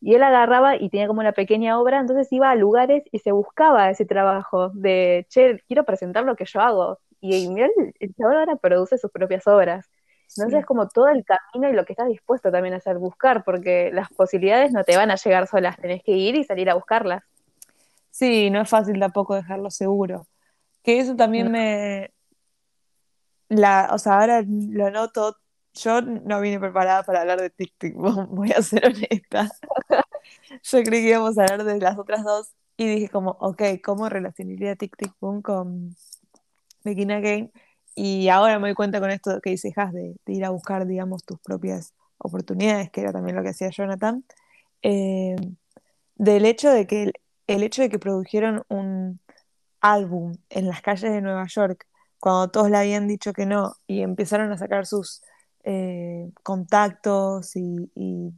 [0.00, 3.32] Y él agarraba y tenía como una pequeña obra, entonces iba a lugares y se
[3.32, 7.00] buscaba ese trabajo de, che, quiero presentar lo que yo hago.
[7.20, 9.86] Y mira, el, el chaval ahora produce sus propias obras.
[10.36, 10.56] Entonces Sí.
[10.60, 13.90] es como todo el camino y lo que estás dispuesto también a hacer, buscar, porque
[13.92, 17.24] las posibilidades no te van a llegar solas, tenés que ir y salir a buscarlas.
[18.10, 20.26] Sí, no es fácil tampoco dejarlo seguro.
[20.82, 21.52] Que eso también No.
[21.52, 22.12] me...
[23.48, 25.36] La, o sea, ahora lo noto,
[25.74, 29.50] yo no vine preparada para hablar de Tic Tic Boom, voy a ser honesta.
[30.62, 34.08] Yo creí que íbamos a hablar de las otras dos y dije como, ok, ¿cómo
[34.08, 35.12] relacionaría Tic Tic
[36.84, 37.52] Begin Again?
[37.94, 40.86] Y ahora me doy cuenta con esto que dices, Has, de, de ir a buscar,
[40.86, 44.24] digamos, tus propias oportunidades, que era también lo que hacía Jonathan,
[44.82, 45.36] eh,
[46.14, 47.12] del hecho de que
[47.46, 49.20] el, hecho de que produjeron un
[49.80, 51.86] álbum en las calles de Nueva York,
[52.18, 55.22] cuando todos le habían dicho que no, y empezaron a sacar sus
[55.64, 58.32] eh, contactos y, y,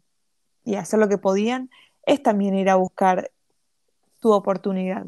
[0.65, 1.71] y hacer lo que podían,
[2.07, 3.31] es también ir a buscar
[4.21, 5.07] tu oportunidad.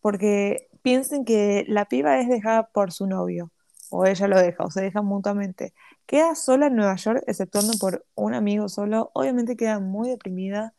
[0.00, 3.50] Porque piensen que la piba es dejada por su novio,
[3.90, 5.74] o ella lo deja, o se dejan mutuamente.
[6.06, 9.10] Queda sola en Nueva York, exceptuando por un amigo solo.
[9.12, 10.74] Obviamente queda muy deprimida.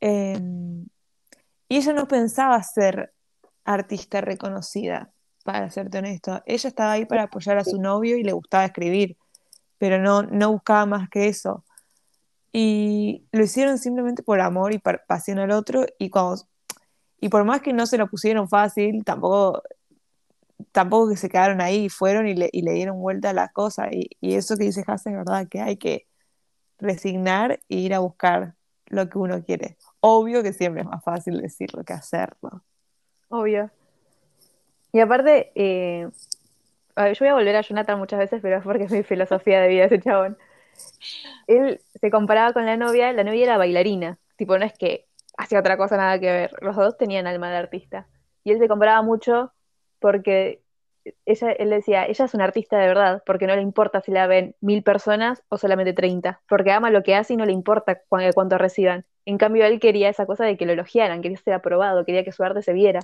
[0.00, 0.40] eh,
[1.68, 3.12] y ella no pensaba ser
[3.66, 5.12] artista reconocida,
[5.44, 6.42] para serte honesto.
[6.46, 9.18] Ella estaba ahí para apoyar a su novio y le gustaba escribir,
[9.76, 11.66] pero no, no buscaba más que eso.
[12.50, 16.48] Y lo hicieron simplemente por amor y pasión al otro, y, cuando,
[17.24, 19.62] y por más que no se lo pusieron fácil, tampoco,
[20.72, 23.88] tampoco que se quedaron ahí, fueron y le, y le dieron vuelta a las cosas.
[23.92, 26.06] Y, eso que dice Hasse es verdad, que hay que
[26.78, 28.56] resignar e ir a buscar
[28.88, 29.78] lo que uno quiere.
[30.00, 32.62] Obvio que siempre es más fácil decirlo que hacerlo.
[33.30, 33.70] Obvio.
[34.92, 36.06] Y aparte, eh,
[36.94, 39.68] yo voy a volver a Jonathan muchas veces, pero es porque es mi filosofía de
[39.68, 40.36] vida ese chabón.
[41.46, 45.60] Él se comparaba con la novia, la novia era bailarina, tipo, no es que hacía
[45.60, 48.08] otra cosa nada que ver, los dos tenían alma de artista.
[48.44, 49.52] Y él se comparaba mucho
[49.98, 50.62] porque
[51.26, 54.26] ella, él decía, ella es una artista de verdad, porque no le importa si la
[54.26, 57.96] ven mil personas o solamente 30, porque ama lo que hace y no le importa
[57.96, 59.04] cu- cuánto reciban.
[59.26, 62.32] En cambio, él quería esa cosa de que lo elogiaran, quería ser aprobado, quería que
[62.32, 63.00] su arte se viera.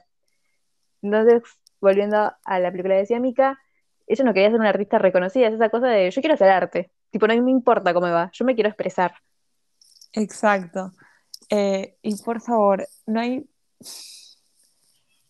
[1.02, 1.42] Entonces,
[1.80, 3.58] volviendo a la película de Mika,
[4.06, 6.90] ella no quería ser una artista reconocida, es esa cosa de yo quiero hacer arte,
[7.10, 9.14] tipo, no me importa cómo va, yo me quiero expresar.
[10.12, 10.92] Exacto.
[11.50, 13.48] Eh, y por favor, no hay,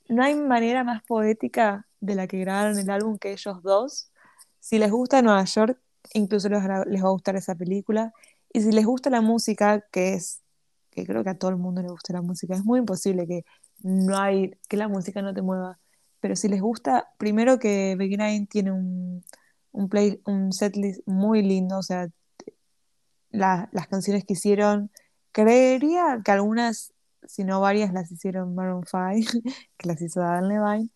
[0.09, 4.11] no hay manera más poética de la que grabaron el álbum que ellos dos.
[4.59, 5.81] Si les gusta Nueva York,
[6.15, 8.13] incluso les, les va a gustar esa película.
[8.53, 10.43] Y si les gusta la música, que es,
[10.91, 13.45] que creo que a todo el mundo le gusta la música, es muy imposible que
[13.83, 15.79] no hay, que la música no te mueva.
[16.21, 19.25] Pero si les gusta, primero que Begin tiene un,
[19.73, 22.09] un play, un setlist muy lindo, o sea,
[23.31, 24.91] la- las canciones que hicieron,
[25.33, 26.93] creería que algunas,
[27.27, 29.33] si no varias, las hicieron Maroon 5,
[29.77, 30.91] que las hizo Adam Levine,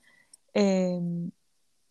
[0.54, 1.00] eh,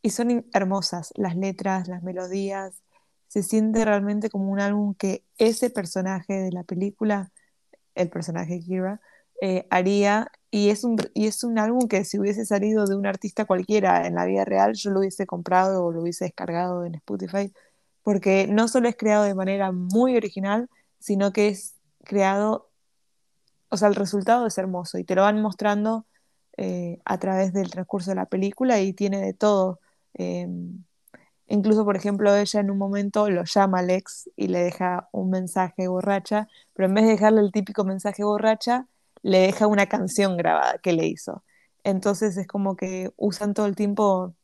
[0.01, 2.83] y son hermosas, las letras, las melodías,
[3.27, 7.31] se siente realmente como un álbum que ese personaje de la película,
[7.95, 9.01] el personaje Kira,
[9.41, 13.07] eh, haría, y es un, y es un álbum que si hubiese salido de un
[13.07, 16.95] artista cualquiera en la vida real, yo lo hubiese comprado o lo hubiese descargado en
[16.95, 17.51] Spotify,
[18.03, 22.69] porque no solo es creado de manera muy original, sino que es creado,
[23.69, 26.05] o sea, el resultado es hermoso y te lo van mostrando
[26.57, 29.79] eh, a través del transcurso de la película y tiene de todo.
[30.13, 30.47] Eh,
[31.47, 35.87] incluso, por ejemplo, ella en un momento lo llama Alex y le deja un mensaje
[35.87, 38.87] borracha, pero en vez de dejarle el típico mensaje borracha,
[39.23, 41.43] le deja una canción grabada que le hizo.
[41.83, 44.35] Entonces es como que usan todo el tiempo,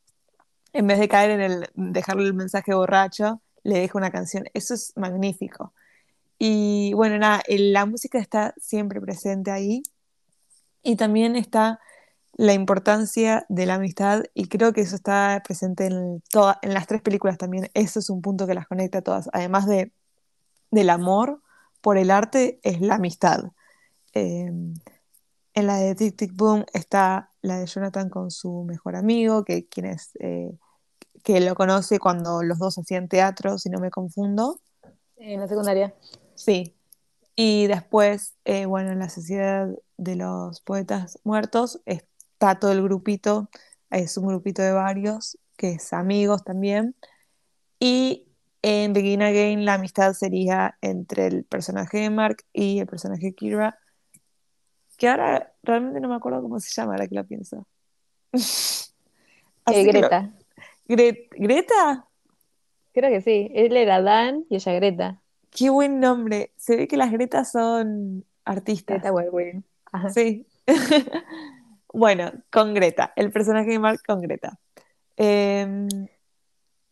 [0.73, 4.45] en vez de caer en el dejarle el mensaje borracho, le deja una canción.
[4.53, 5.73] Eso es magnífico.
[6.39, 9.83] Y bueno, nada, la música está siempre presente ahí
[10.81, 11.79] y también está
[12.33, 16.87] la importancia de la amistad y creo que eso está presente en, toda- en las
[16.87, 17.69] tres películas también.
[17.73, 19.29] Eso es un punto que las conecta a todas.
[19.33, 19.91] Además de,
[20.71, 21.41] del amor
[21.81, 23.51] por el arte, es la amistad.
[24.13, 24.49] Eh,
[25.53, 29.67] en la de Tic Tic Boom está la de Jonathan con su mejor amigo, que,
[29.67, 30.51] quien es, eh,
[31.23, 34.61] que lo conoce cuando los dos hacían teatro, si no me confundo.
[35.17, 35.93] En la secundaria.
[36.39, 36.73] Sí.
[37.35, 43.49] Y después, eh, bueno, en la Sociedad de los Poetas Muertos está todo el grupito,
[43.89, 46.95] es un grupito de varios, que es amigos también.
[47.79, 48.25] Y
[48.61, 53.33] en Begin Again la amistad sería entre el personaje de Mark y el personaje de
[53.35, 53.79] Kira,
[54.97, 57.67] que ahora realmente no me acuerdo cómo se llama, ahora que lo pienso.
[59.71, 60.31] Eh, lo- Greta.
[60.87, 62.07] Gre- ¿Greta?
[62.91, 63.51] Creo que sí.
[63.53, 65.21] Él era Dan y ella Greta.
[65.51, 66.53] Qué buen nombre.
[66.57, 69.01] Se ve que las Gretas son artistas.
[69.01, 69.63] Greta Gerwig.
[70.13, 70.45] Sí.
[71.91, 74.59] Bueno, con Greta, el personaje de Mark con Greta.
[75.17, 75.87] Eh,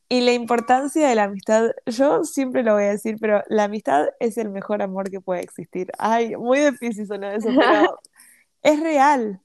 [0.10, 4.08] y la importancia de la amistad, yo siempre lo voy a decir, pero la amistad
[4.20, 5.91] es el mejor amor que puede existir.
[5.98, 8.00] Ay, muy difícil sonó eso, pero
[8.63, 9.41] es real.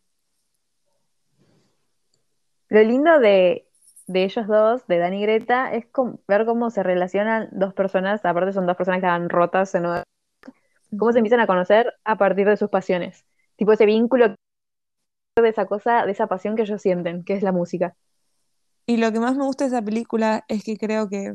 [2.68, 3.66] Lo lindo de,
[4.12, 8.24] de ellos dos, de Dan y Greta, es com- ver cómo se relacionan dos personas,
[8.24, 10.04] aparte son dos personas que estaban rotas, en una-
[10.98, 13.24] cómo se empiezan a conocer a partir de sus pasiones.
[13.56, 17.52] Tipo ese vínculo de esa cosa, de esa pasión que ellos sienten, que es la
[17.52, 17.96] música.
[18.86, 21.34] Y lo que más me gusta de esa película es que creo que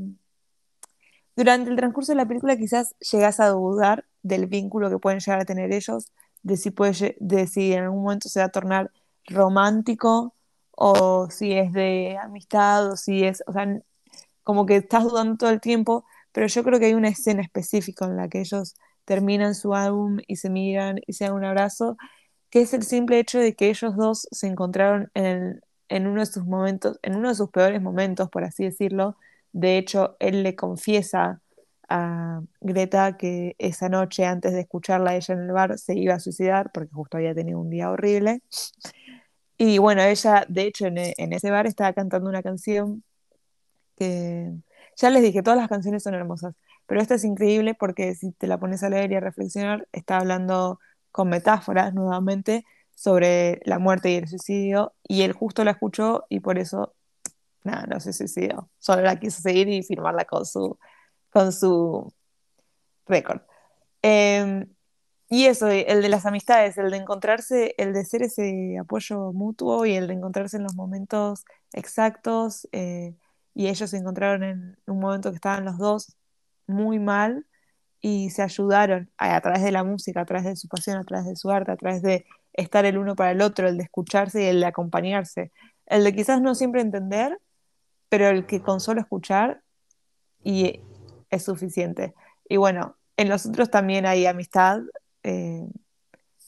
[1.35, 5.39] durante el transcurso de la película quizás llegas a dudar del vínculo que pueden llegar
[5.41, 6.11] a tener ellos,
[6.43, 8.91] de si puede, de si en algún momento se va a tornar
[9.25, 10.35] romántico
[10.77, 13.67] o si es de amistad o si es, o sea,
[14.43, 18.05] como que estás dudando todo el tiempo, pero yo creo que hay una escena específica
[18.05, 18.75] en la que ellos
[19.05, 21.97] terminan su álbum y se miran y se dan un abrazo,
[22.49, 26.27] que es el simple hecho de que ellos dos se encontraron en, en uno de
[26.27, 29.17] sus momentos, en uno de sus peores momentos, por así decirlo.
[29.53, 31.41] De hecho, él le confiesa
[31.89, 36.19] a Greta que esa noche, antes de escucharla ella en el bar, se iba a
[36.19, 38.41] suicidar porque justo había tenido un día horrible.
[39.57, 43.03] Y bueno, ella, de hecho, en, e- en ese bar estaba cantando una canción
[43.97, 44.53] que
[44.97, 46.55] ya les dije, todas las canciones son hermosas,
[46.87, 50.17] pero esta es increíble porque si te la pones a leer y a reflexionar, está
[50.19, 50.79] hablando
[51.11, 56.39] con metáforas nuevamente sobre la muerte y el suicidio, y él justo la escuchó y
[56.41, 56.95] por eso,
[57.63, 60.79] nada, no se suicidó, solo la quiso seguir y firmarla con su,
[61.31, 62.13] con su
[63.07, 63.41] récord.
[64.03, 64.67] Em,
[65.29, 69.85] y eso, el de las amistades, el de encontrarse, el de ser ese apoyo mutuo
[69.85, 72.67] y el de encontrarse en los momentos exactos.
[72.71, 73.15] eh,
[73.53, 76.15] y ellos se encontraron en un momento que estaban los dos
[76.67, 77.45] muy mal
[78.01, 81.03] y se ayudaron a, a través de la música, a través de su pasión, a
[81.03, 83.83] través de su arte, a través de estar el uno para el otro, el de
[83.83, 85.51] escucharse y el de acompañarse.
[85.87, 87.39] El de quizás no siempre entender,
[88.09, 89.63] pero el que con solo escuchar
[90.43, 90.81] y
[91.29, 92.13] es suficiente.
[92.47, 94.81] Y bueno, en los otros también hay amistad,
[95.27, 95.67] eh,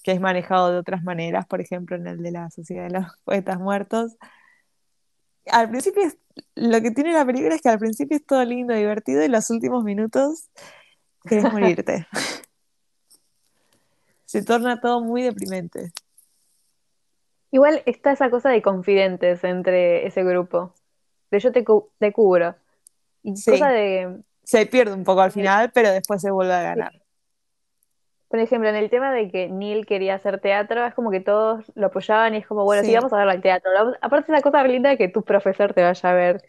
[0.04, 3.06] que es manejado de otras maneras, por ejemplo, en el de la Sociedad de los
[3.24, 4.16] Poetas Muertos.
[5.48, 6.18] Al principio, es-
[6.56, 9.50] lo que tiene la película es que al principio es todo lindo, divertido, y los
[9.50, 10.50] últimos minutos
[11.28, 12.08] querés morirte.
[14.26, 15.92] Se torna todo muy deprimente.
[17.52, 20.76] Igual está esa cosa de confidentes entre ese grupo,
[21.32, 22.56] de yo te, cu- te cubro.
[23.24, 26.62] Y cosa Sí, de, se pierde un poco al final, pero después se vuelve a
[26.62, 27.02] ganar.
[28.30, 31.72] Por ejemplo, en el tema de que Neil quería hacer teatro, es como que todos
[31.76, 33.72] lo apoyaban y es como, bueno, sí, Sí, vamos a verlo al teatro.
[34.02, 36.44] Aparte es una cosa linda de que tu profesor te vaya a ver.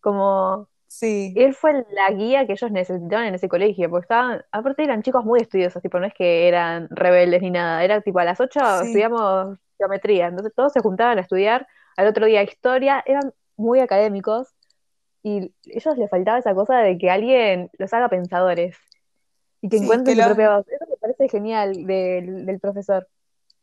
[0.00, 4.84] Como sí, él fue la guía que ellos necesitaban en ese colegio, porque estaban, aparte
[4.84, 8.24] eran chicos muy estudiosos, tipo, no es que eran rebeldes ni nada, era tipo a
[8.24, 8.86] las 8 sí.
[8.86, 11.66] estudiamos geometría, entonces todos se juntaban a estudiar,
[11.96, 14.48] al otro día historia, eran muy académicos
[15.22, 18.78] y a ellos les faltaba esa cosa de que alguien los haga pensadores
[19.60, 20.66] y que Sí, que encuentren su los, propia voz.
[20.68, 23.08] Eso me parece genial del, del profesor.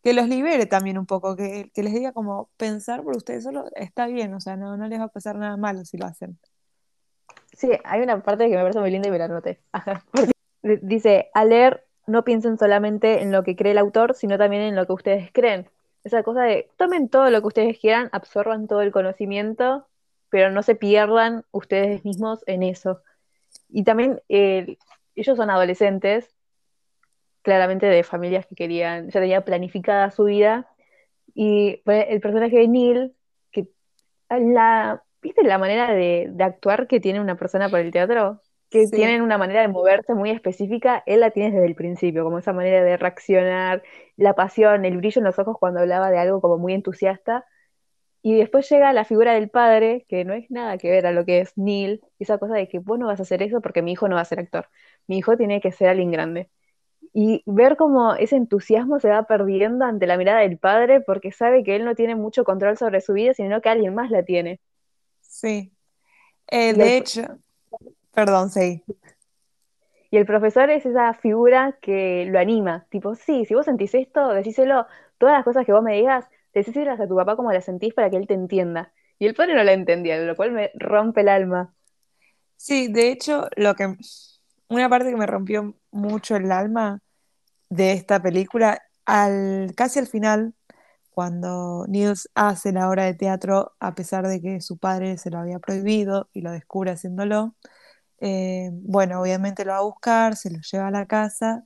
[0.01, 3.65] que los libere también un poco, que, que les diga como pensar por ustedes solo
[3.75, 6.37] está bien, o sea, no, no les va a pasar nada malo si lo hacen.
[7.53, 9.61] Sí, hay una parte que me parece muy linda y me la anoté.
[10.61, 14.75] Dice, al leer no piensen solamente en lo que cree el autor, sino también en
[14.75, 15.69] lo que ustedes creen.
[16.03, 19.87] Esa cosa de tomen todo lo que ustedes quieran, absorban todo el conocimiento,
[20.29, 23.01] pero no se pierdan ustedes mismos en eso.
[23.69, 24.77] Y también eh,
[25.15, 26.35] ellos son adolescentes,
[27.43, 30.69] claramente de familias que querían, ya tenía planificada su vida,
[31.35, 33.15] y bueno, el personaje de Neil,
[33.51, 33.67] que
[34.29, 38.41] la, ¿viste la manera de, de actuar que tiene una persona por el teatro?
[38.69, 42.23] Que Sí, tienen una manera de moverse muy específica, él la tiene desde el principio,
[42.23, 43.83] como esa manera de reaccionar,
[44.17, 47.45] la pasión, el brillo en los ojos cuando hablaba de algo como muy entusiasta.
[48.21, 51.25] Y después llega la figura del padre, que no es nada que ver a lo
[51.25, 53.91] que es Neil, esa cosa de que vos no vas a hacer eso porque mi
[53.93, 54.69] hijo no va a ser actor,
[55.07, 56.49] mi hijo tiene que ser alguien grande.
[57.14, 61.64] Y ver cómo ese entusiasmo se va perdiendo ante la mirada del padre porque sabe
[61.64, 64.59] que él no tiene mucho control sobre su vida, sino que alguien más la tiene.
[65.22, 65.72] sí.
[66.47, 67.22] Eh, el, de hecho,
[68.11, 68.84] perdón, sí,
[70.11, 74.30] y el profesor es esa figura que lo anima, tipo, sí, si vos sentís esto,
[74.30, 74.86] decíselo,
[75.18, 78.11] todas las cosas que vos me digas, decíselas a tu papá como las sentís para
[78.11, 78.93] que él te entienda.
[79.18, 81.74] Y el padre no la entendía, lo cual me rompe el alma.
[82.57, 83.95] sí, de hecho, lo que,
[84.76, 87.01] una parte que me rompió mucho el alma
[87.69, 90.53] de esta película, al, casi al final,
[91.11, 95.39] cuando Niels hace la obra de teatro, a pesar de que su padre se lo
[95.39, 97.55] había prohibido y lo descubre haciéndolo,
[98.19, 101.65] eh, bueno, obviamente lo va a buscar, se lo lleva a la casa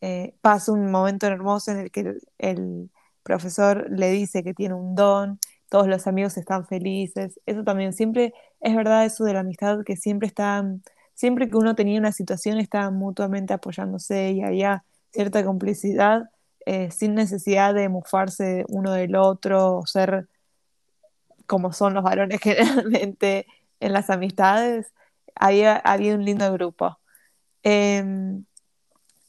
[0.00, 2.90] eh, pasa un momento hermoso en el que el, el
[3.22, 5.38] profesor le dice que tiene un don,
[5.68, 7.40] todos los amigos están felices.
[7.46, 10.82] Eso también siempre es verdad, eso de la amistad, que siempre están,
[11.18, 16.30] siempre que uno tenía una situación, estaban mutuamente apoyándose y había cierta complicidad,
[16.64, 20.28] eh, sin necesidad de mufarse uno del otro o ser
[21.46, 23.46] como son los varones generalmente
[23.80, 24.92] en las amistades.
[25.34, 26.98] Había, había un lindo grupo.
[27.64, 28.44] Em,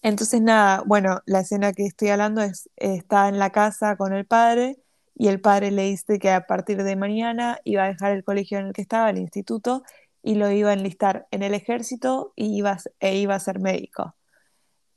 [0.03, 4.25] entonces, nada, bueno, la escena que estoy hablando es, está en la casa con el
[4.27, 4.77] padre
[5.15, 8.59] y el padre le dice que a partir de mañana iba a dejar el colegio
[8.59, 9.83] en el que estaba, el instituto,
[10.29, 14.15] y lo iba a enlistar en el ejército y iba e iba a ser médico.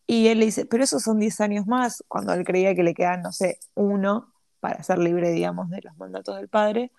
[0.07, 2.93] Y él le dice, pero esos son 10 años más, cuando él creía que le
[2.93, 4.30] quedan, no sé, uno
[4.61, 6.93] para ser libre, digamos, de los mandatos del padre.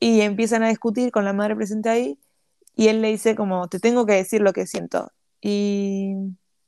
[0.00, 2.18] Y empiezan a discutir con la madre presente ahí
[2.74, 5.12] y él le dice como, te tengo que decir lo que siento.
[5.40, 6.12] Y,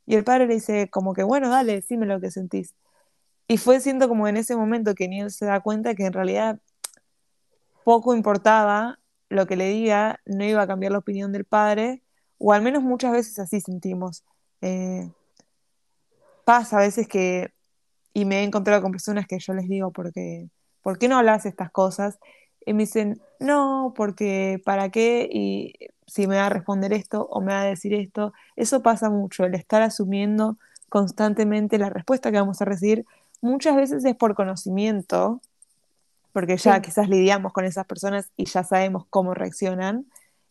[0.07, 2.77] y el padre le dice como que, bueno, dale, decime lo que sentís.
[3.49, 6.61] Y fue siento como en ese momento que Neil se da cuenta que en realidad
[7.83, 12.03] poco importaba lo que le diga, no iba a cambiar la opinión del padre,
[12.39, 14.25] o al menos muchas veces así sentimos.
[14.61, 15.11] Eh,
[16.45, 17.53] pasa a veces que,
[18.15, 20.49] y me he encontrado con personas que yo les digo porque
[20.87, 22.19] ¿por qué no hablas estas cosas?
[22.65, 25.29] Y me dicen, no, porque ¿para qué?
[25.31, 25.73] Y
[26.07, 29.45] si me va a responder esto o me va a decir esto, eso pasa mucho,
[29.45, 30.59] el estar asumiendo
[30.89, 33.05] constantemente la respuesta que vamos a recibir,
[33.41, 35.41] muchas veces es por conocimiento,
[36.37, 36.83] porque ya Sí.
[36.83, 40.05] quizás lidiamos con esas personas y ya sabemos cómo reaccionan,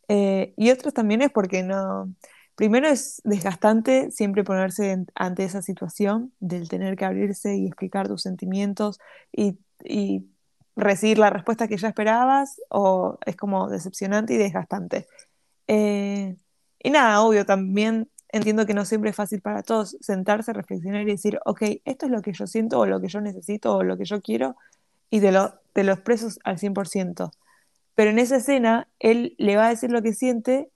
[0.08, 2.12] eh, y otros también es porque no,
[2.56, 8.08] primero es desgastante siempre ponerse en- ante esa situación del tener que abrirse y explicar
[8.08, 8.98] tus sentimientos
[9.32, 10.26] y, y
[10.76, 15.06] recibir la respuesta que ya esperabas, o es como decepcionante y desgastante.
[15.68, 16.36] Eh,
[16.82, 21.12] y nada, obvio, también entiendo que no siempre es fácil para todos sentarse, reflexionar y
[21.12, 23.98] decir, ok, esto es lo que yo siento o lo que yo necesito o lo
[23.98, 24.56] que yo quiero
[25.12, 27.32] y te lo, te lo expreso al 100%.
[27.96, 30.72] Pero en esa escena, él le va a decir lo que siente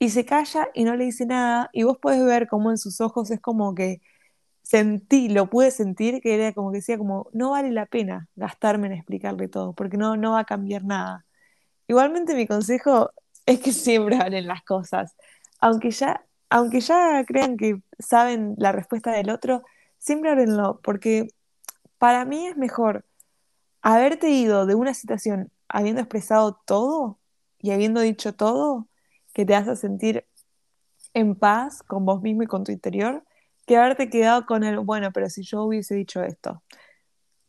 [0.00, 3.00] y se calla y no le dice nada y vos podés ver cómo en sus
[3.00, 4.02] ojos es como que
[4.62, 8.88] sentí, lo pude sentir, que era como que decía como, no vale la pena gastarme
[8.88, 11.26] en explicarle todo, porque no, no va a cambiar nada.
[11.86, 13.12] Igualmente mi consejo
[13.46, 15.14] es que siempre hablen las cosas.
[15.60, 19.62] Aunque ya, aunque ya crean que saben la respuesta del otro,
[19.98, 21.28] siempre háblenlo, porque
[21.98, 23.04] para mí es mejor
[23.84, 27.20] haberte ido de una situación habiendo expresado todo
[27.60, 28.88] y habiendo dicho todo,
[29.34, 30.26] que te hace sentir
[31.14, 33.24] en paz con vos mismo y con tu interior,
[33.66, 36.62] que haberte quedado con el, bueno, pero si yo hubiese dicho esto.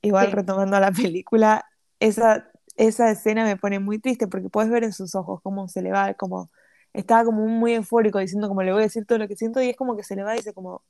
[0.02, 0.34] Igual Sí.
[0.34, 1.66] retomando la película,
[2.00, 5.82] esa, esa escena me pone muy triste porque puedes ver en sus ojos cómo se
[5.82, 6.52] le va, como
[6.94, 9.70] estaba como muy eufórico diciendo como le voy a decir todo lo que siento y
[9.72, 10.84] es como que se le va y dice como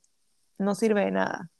[0.58, 1.50] no sirve de nada.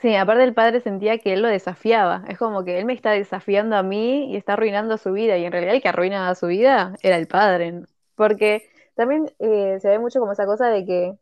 [0.00, 2.24] Sí, aparte el padre sentía que él lo desafiaba.
[2.28, 5.38] Es como que él me está desafiando a mí y está arruinando su vida.
[5.38, 7.82] Y en realidad el que arruinaba su vida era el padre.
[8.14, 11.14] Porque también eh, se ve mucho como esa cosa de que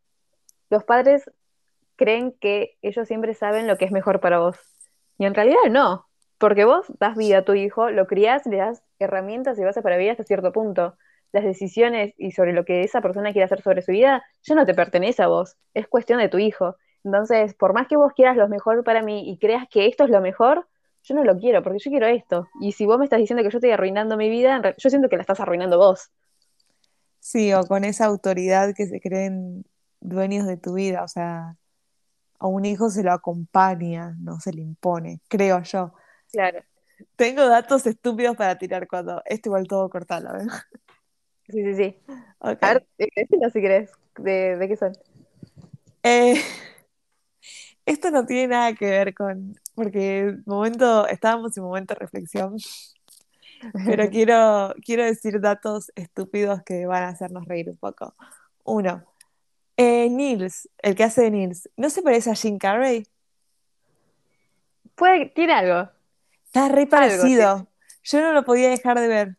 [0.70, 1.30] los padres
[1.96, 4.56] creen que ellos siempre saben lo que es mejor para vos.
[5.18, 6.06] Y en realidad no.
[6.38, 9.96] Porque vos das vida a tu hijo, lo criás, le das herramientas y bases para
[9.96, 10.96] vivir hasta cierto punto.
[11.32, 14.66] Las decisiones y sobre lo que esa persona quiere hacer sobre su vida ya no
[14.66, 15.56] te pertenece a vos.
[15.74, 16.76] Es cuestión de tu hijo.
[17.04, 20.10] Entonces, por más que vos quieras lo mejor para mí y creas que esto es
[20.10, 20.66] lo mejor,
[21.02, 22.48] yo no lo quiero, porque yo quiero esto.
[22.60, 25.16] Y si vos me estás diciendo que yo estoy arruinando mi vida, yo siento que
[25.16, 26.10] la estás arruinando vos.
[27.20, 29.64] Sí, o con esa autoridad que se creen
[30.00, 31.56] dueños de tu vida, o sea,
[32.38, 35.92] a un hijo se lo acompaña, no se le impone, creo yo.
[36.32, 36.60] Claro.
[37.16, 40.46] Tengo datos estúpidos para tirar cuando esto igual todo cortalo, ¿ves?
[41.48, 41.98] Sí, sí, sí.
[42.38, 42.58] Ok.
[42.62, 43.90] A ver, eh, si querés.
[44.16, 44.92] ¿De, de qué son?
[46.02, 46.40] Eh,
[47.86, 52.56] esto no tiene nada que ver con, porque momento, estábamos en momento de reflexión,
[53.84, 58.14] pero quiero, quiero decir datos estúpidos que van a hacernos reír un poco.
[58.64, 59.04] Uno,
[59.76, 63.06] eh, Nils, el que hace de Nils, ¿no se parece a Jim Carrey?
[64.94, 65.90] Puede, tiene algo.
[66.44, 67.66] Está re parecido.
[68.04, 69.36] Yo no lo podía dejar de ver.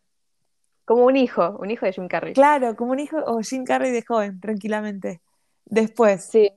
[0.84, 2.34] Como un hijo, un hijo de Jim Carrey.
[2.34, 5.20] Claro, como un hijo o Jim Carrey de joven, tranquilamente.
[5.64, 6.52] Después, Sí.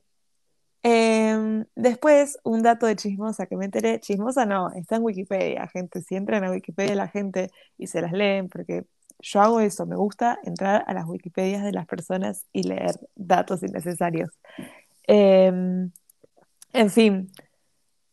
[0.84, 4.00] Em, después, un dato de chismosa que me enteré.
[4.00, 6.02] Chismosa no, está en Wikipedia, gente.
[6.02, 8.86] Si entran a Wikipedia la gente y se las leen, porque
[9.20, 13.62] yo hago eso, me gusta entrar a las Wikipedias de las personas y leer datos
[13.64, 14.30] innecesarios.
[15.08, 15.92] Em,
[16.74, 17.32] en fin,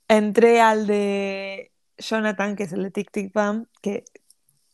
[0.08, 4.04] entré al de Jonathan, que es el de Tic Tic Bam, que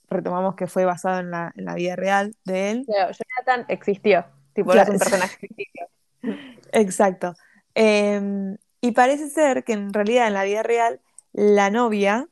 [0.09, 2.85] retomamos que fue basado en la, en la vida real de él.
[2.87, 4.25] Pero Jonathan existió.
[4.55, 5.89] Tipo, Claro, es un personaje ficticio.
[6.73, 7.35] Exacto.
[7.75, 8.21] Eh,
[8.81, 11.01] y parece ser que en realidad en la vida real
[11.33, 12.29] la novia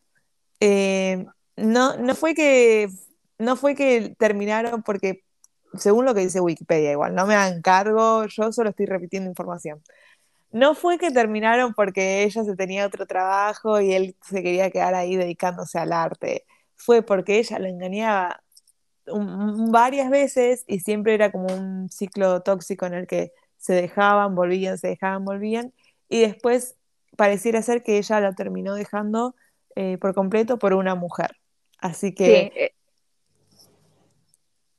[0.61, 1.27] eh,
[1.57, 2.89] no, no fue que
[3.39, 5.25] no fue que terminaron porque
[5.79, 9.83] según lo que dice Wikipedia igual, no me hagan cargo, yo solo estoy repitiendo información.
[10.53, 14.95] No fue que terminaron porque ella se tenía otro trabajo y él se quería quedar
[14.95, 16.45] ahí dedicándose al arte.
[16.77, 18.43] Fue porque ella lo engañaba
[19.07, 23.75] un- un- varias veces y siempre era como un ciclo tóxico en el que se
[23.75, 25.73] dejaban, volvían, se dejaban, volvían
[26.09, 26.77] y después
[27.17, 29.37] pareciera ser que ella lo terminó dejando
[29.77, 31.37] eh, por completo por una mujer.
[31.79, 32.75] Así Sí, que eh,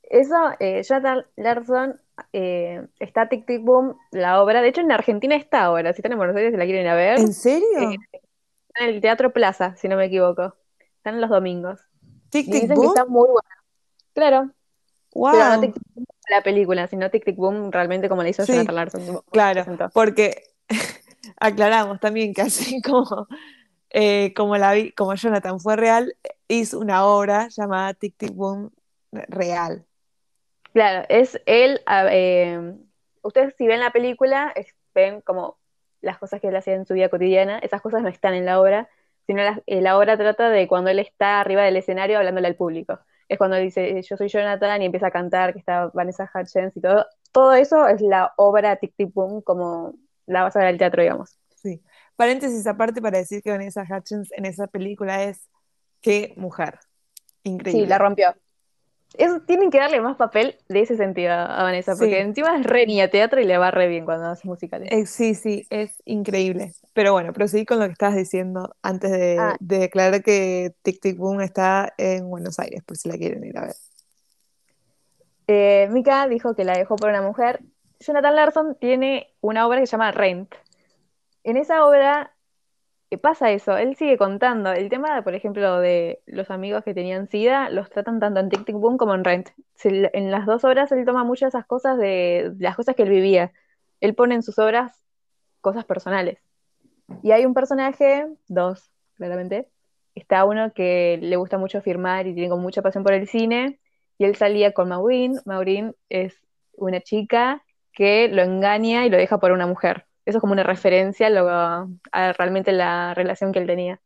[0.02, 2.00] eso, eh, Jonathan Larson
[2.32, 4.60] eh, está Tic Tic Boom, la obra.
[4.60, 5.92] De hecho, en Argentina está ahora.
[5.92, 7.18] Si están en Buenos Aires, si la quieren ir a ver.
[7.18, 7.66] ¿en serio?
[7.80, 7.96] Eh,
[8.68, 10.54] Está en el Teatro Plaza, si no me equivoco.
[10.96, 11.80] Están los domingos.
[12.30, 12.86] Tic Tic dicen que Boom.
[12.86, 13.64] está muy buena.
[14.14, 14.50] Claro,
[15.30, 15.60] pero no Wow.
[15.60, 18.74] Tic Tic Boom la película, sino Tic Tic Boom realmente como la hizo Sí, Jonathan
[18.74, 19.22] Larson.
[19.30, 20.42] claro, porque
[21.40, 23.26] aclaramos también que así como,
[23.90, 26.14] eh, como, la vi- como Jonathan fue real,
[26.48, 28.70] hizo una obra llamada Tic Tic Boom
[29.12, 29.84] real.
[30.72, 31.80] Claro, es él.
[32.10, 32.74] eh,
[33.22, 34.54] ustedes, si ven la película,
[34.94, 35.58] ven como
[36.00, 37.58] las cosas que él hacía en su vida cotidiana.
[37.58, 38.88] Esas cosas no están en la obra,
[39.26, 42.56] sino la, eh, la obra trata de cuando él está arriba del escenario hablándole al
[42.56, 42.98] público.
[43.32, 46.80] Es cuando dice, yo soy Jonathan y empieza a cantar, que está Vanessa Hudgens y
[46.80, 47.06] todo.
[47.32, 49.94] Todo eso es la obra Tic Tic Boom, como
[50.26, 51.38] la vas a ver al teatro, digamos.
[51.56, 51.82] Sí.
[52.16, 55.48] Paréntesis aparte para decir que Vanessa Hutchins en esa película es
[56.02, 56.78] qué mujer.
[57.42, 57.84] Increíble.
[57.84, 58.34] Sí, la rompió.
[59.16, 62.20] Eso, tienen que darle más papel de ese sentido a Vanessa, porque Sí.
[62.20, 64.88] encima es re niña teatro y le va re bien cuando hace musicales.
[64.90, 66.72] Eh, sí, sí, es increíble.
[66.94, 69.56] Pero bueno, proseguí con lo que estabas diciendo antes de, Ah.
[69.60, 73.56] de declarar que Tic Tic Boom está en Buenos Aires, por si la quieren ir
[73.56, 73.74] a ver.
[75.48, 77.60] Eh, Mika dijo que la dejó por una mujer.
[78.00, 80.54] Jonathan Larson tiene una obra que se llama Rent.
[81.44, 82.34] En esa obra
[83.10, 84.72] eh, pasa eso, él sigue contando.
[84.72, 88.64] El tema, por ejemplo, de los amigos que tenían SIDA, los tratan tanto en Tic
[88.64, 89.48] Tic Boom como en Rent.
[89.74, 92.94] Se- en las dos obras él toma muchas de esas cosas de, de las cosas
[92.94, 93.52] que él vivía.
[94.00, 94.92] Él pone en sus obras
[95.60, 96.38] cosas personales.
[97.22, 99.68] Y hay un personaje, dos, claramente.
[100.14, 103.78] Está uno que le gusta mucho firmar y tiene mucha pasión por el cine.
[104.18, 105.34] Y él salía con Maureen.
[105.44, 106.34] Maureen es
[106.74, 110.06] una chica que lo engaña y lo deja por una mujer.
[110.24, 111.48] Eso es como una referencia a, lo-
[112.12, 114.00] a realmente la relación que él tenía.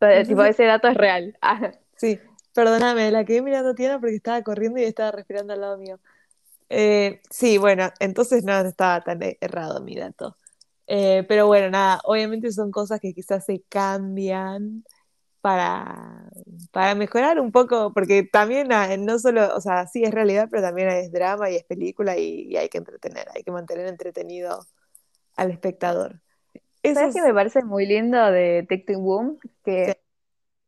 [0.00, 1.36] Entonces, tipo, ese dato es real.
[1.98, 2.20] Sí,
[2.54, 5.98] perdóname, la quedé mirando a Tiana porque estaba corriendo y estaba respirando al lado mío.
[6.68, 10.36] Eh, sí, bueno, entonces no estaba tan e- errado mi dato.
[10.88, 14.84] Eh, pero bueno, nada, obviamente son cosas que quizás se cambian
[15.42, 16.30] para,
[16.72, 20.62] para mejorar un poco, porque también ah, no solo, o sea, sí es realidad, pero
[20.64, 24.66] también es drama y es película y, y hay que entretener, hay que mantener entretenido
[25.36, 26.20] al espectador.
[26.82, 29.38] Eso ¿Sabes es- me parece muy lindo de Tic Tic Boom?
[29.64, 30.00] Que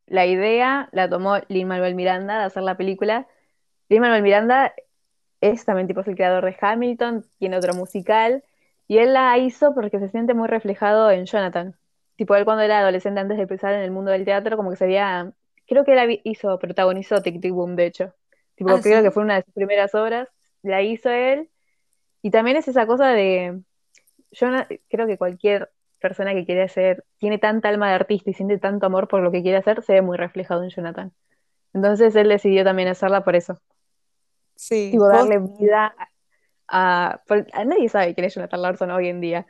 [0.06, 3.28] la idea la tomó Lin-Manuel Miranda de hacer la película.
[3.90, 4.74] Lin-Manuel Miranda
[5.40, 8.44] es también tipo es el creador de Hamilton, tiene otro musical,
[8.86, 11.76] y él la hizo porque se siente muy reflejado en Jonathan.
[12.16, 14.76] Tipo, él cuando era adolescente antes de empezar en el mundo del teatro, como que
[14.76, 14.86] se
[15.66, 18.14] creo que él hizo, protagonizó Tic Tic Boom, de hecho.
[18.56, 19.02] Tipo, Ah, creo ¿sí?
[19.02, 20.28] que fue una de sus primeras obras,
[20.62, 21.48] la hizo él,
[22.22, 23.62] y también es esa cosa de,
[24.32, 25.70] yo no- creo que cualquier
[26.00, 29.32] persona que quiere hacer, tiene tanta alma de artista y siente tanto amor por lo
[29.32, 31.12] que quiere hacer, se ve muy reflejado en Jonathan.
[31.74, 33.60] Entonces él decidió también hacerla por eso.
[34.64, 35.94] Sí, Tipo, vos- darle vida
[36.68, 37.22] a,
[37.54, 39.46] a nadie sabe quién es Jonathan Larson hoy en día.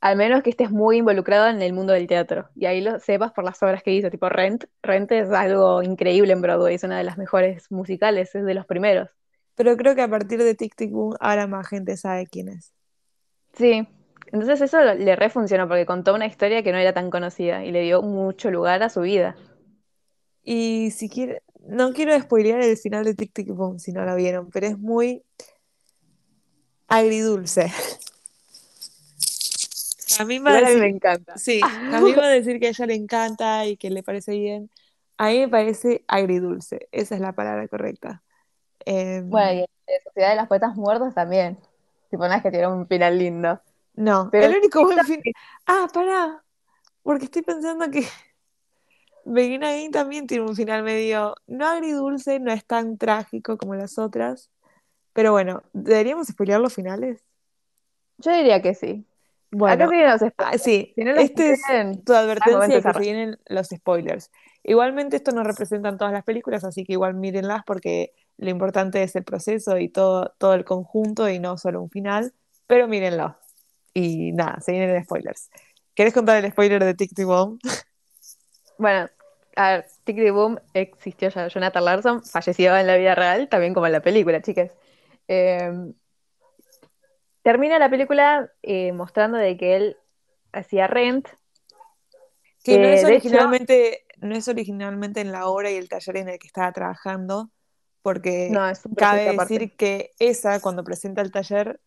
[0.00, 2.50] Al menos que estés muy involucrado en el mundo del teatro.
[2.56, 4.64] Y ahí lo sepas por las obras que hizo, tipo Rent.
[4.82, 8.66] Rent es algo increíble en Broadway, es una de las mejores musicales, es de los
[8.66, 9.10] primeros.
[9.56, 12.74] pero creo que a partir de Tic Tic Boom ahora más gente sabe quién es.
[13.54, 13.86] Sí.
[14.32, 17.82] Entonces eso le refuncionó porque contó una historia que no era tan conocida y le
[17.82, 19.36] dio mucho lugar a su vida.
[20.42, 24.14] Y si quiere, no quiero spoilear el final de Tic Tic Boom si no lo
[24.16, 25.22] vieron, pero es muy
[26.88, 27.72] agridulce.
[30.18, 31.36] A mí me a mí me encanta.
[31.36, 34.02] sí, a mí me va a decir que a ella le encanta y que le
[34.02, 34.70] parece bien.
[35.16, 38.22] A mí me parece agridulce, esa es la palabra correcta.
[38.84, 41.58] Em, Bueno, y en Sociedad de las Poetas Muertos también.
[42.10, 43.60] Tipo, no es que tiene un final lindo.
[43.94, 44.98] no, Pero el único buen.
[45.66, 46.44] Ah, pará,
[47.02, 48.04] porque estoy pensando que
[49.24, 53.98] Begin Again también tiene un final medio, no agridulce, no es tan trágico como las
[53.98, 54.50] otras.
[55.12, 57.24] Pero bueno, ¿deberíamos spoilear los finales?
[58.18, 59.06] Yo diría que sí.
[59.50, 61.62] Bueno, Acá nos ah, sí, Si no los este es
[62.04, 64.30] tu advertencia de que se vienen los spoilers.
[64.64, 69.02] Igualmente esto no representa en todas las películas, así que igual mírenlas porque lo importante
[69.02, 72.32] es el proceso y todo, todo el conjunto y no solo un final,
[72.66, 73.36] pero mírenlo.
[73.92, 75.50] Y nada, se vienen spoilers.
[75.94, 77.28] ¿Querés contar el spoiler de Tic Tic?
[78.78, 79.08] Bueno,
[79.56, 83.74] a ver, Tic Tic Boom existió ya Jonathan Larson, falleció en la vida real, también
[83.74, 84.70] como en la película, chicas.
[85.28, 85.92] Eh,
[87.42, 89.96] termina la película eh, mostrando de que él
[90.52, 91.28] hacía Rent.
[92.64, 96.16] Que no Eh, es hecho- originalmente, no es originalmente en la obra y el taller
[96.16, 97.50] en el que estaba trabajando,
[98.02, 98.62] porque No,
[98.96, 101.80] cabe decir que esa, cuando presenta el taller,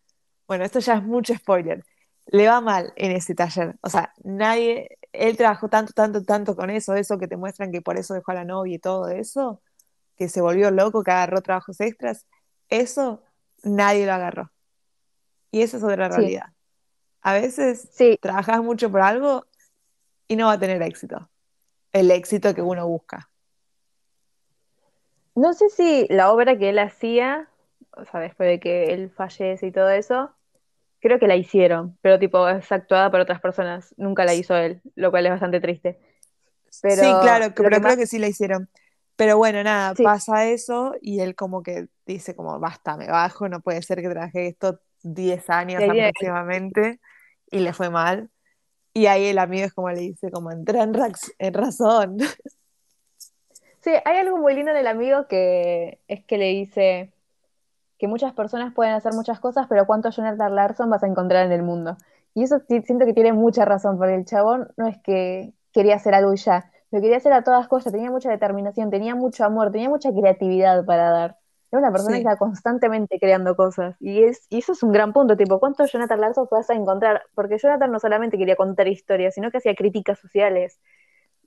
[0.46, 1.84] bueno, esto ya es mucho spoiler,
[2.26, 3.74] le va mal en ese taller.
[3.82, 7.82] O sea, nadie, él trabajó tanto, tanto, tanto con eso, eso que te muestran que
[7.82, 9.62] por eso dejó a la novia y todo eso,
[10.16, 12.26] que se volvió loco, que agarró trabajos extras,
[12.68, 13.22] eso
[13.62, 14.52] nadie lo agarró.
[15.50, 16.12] Y esa es otra Sí.
[16.12, 16.46] realidad.
[17.22, 19.46] A veces Sí, trabajas mucho por algo
[20.28, 21.30] y no va a tener éxito.
[21.92, 23.30] El éxito que uno busca.
[25.34, 27.48] no sé si la obra que él hacía,
[27.96, 30.34] o sea, después de que él fallece y todo eso,
[31.00, 34.80] creo que la hicieron, pero tipo es actuada por otras personas, nunca la hizo él,
[34.94, 35.98] lo cual es bastante triste.
[36.82, 38.68] Pero sí, claro, pero que creo más- que sí la hicieron.
[39.16, 40.04] Pero bueno, nada, Sí.
[40.04, 44.08] pasa eso y él como que dice como, basta, me bajo, no puede ser que
[44.08, 47.00] trabajé esto 10 años aproximadamente
[47.50, 48.30] y le fue mal.
[48.94, 50.92] Y ahí el amigo es como le dice, como entra en,
[51.38, 52.18] en razón.
[53.80, 57.12] Sí, hay algo muy lindo en el amigo que es que le dice
[57.98, 61.52] que muchas personas pueden hacer muchas cosas, pero ¿cuánto Jonathan Larson vas a encontrar en
[61.52, 61.96] el mundo?
[62.34, 66.14] Y eso siento que tiene mucha razón, porque el chabón no es que quería hacer
[66.14, 69.72] algo y ya, lo quería hacer a todas cosas, tenía mucha determinación, tenía mucho amor,
[69.72, 71.36] tenía mucha creatividad para dar.
[71.70, 73.94] Era una persona que está constantemente creando cosas.
[74.00, 77.22] Y, es, y eso es un gran punto, tipo, ¿cuánto Jonathan Larson vas a encontrar?
[77.34, 80.80] Porque Jonathan no solamente quería contar historias, sino que hacía críticas sociales.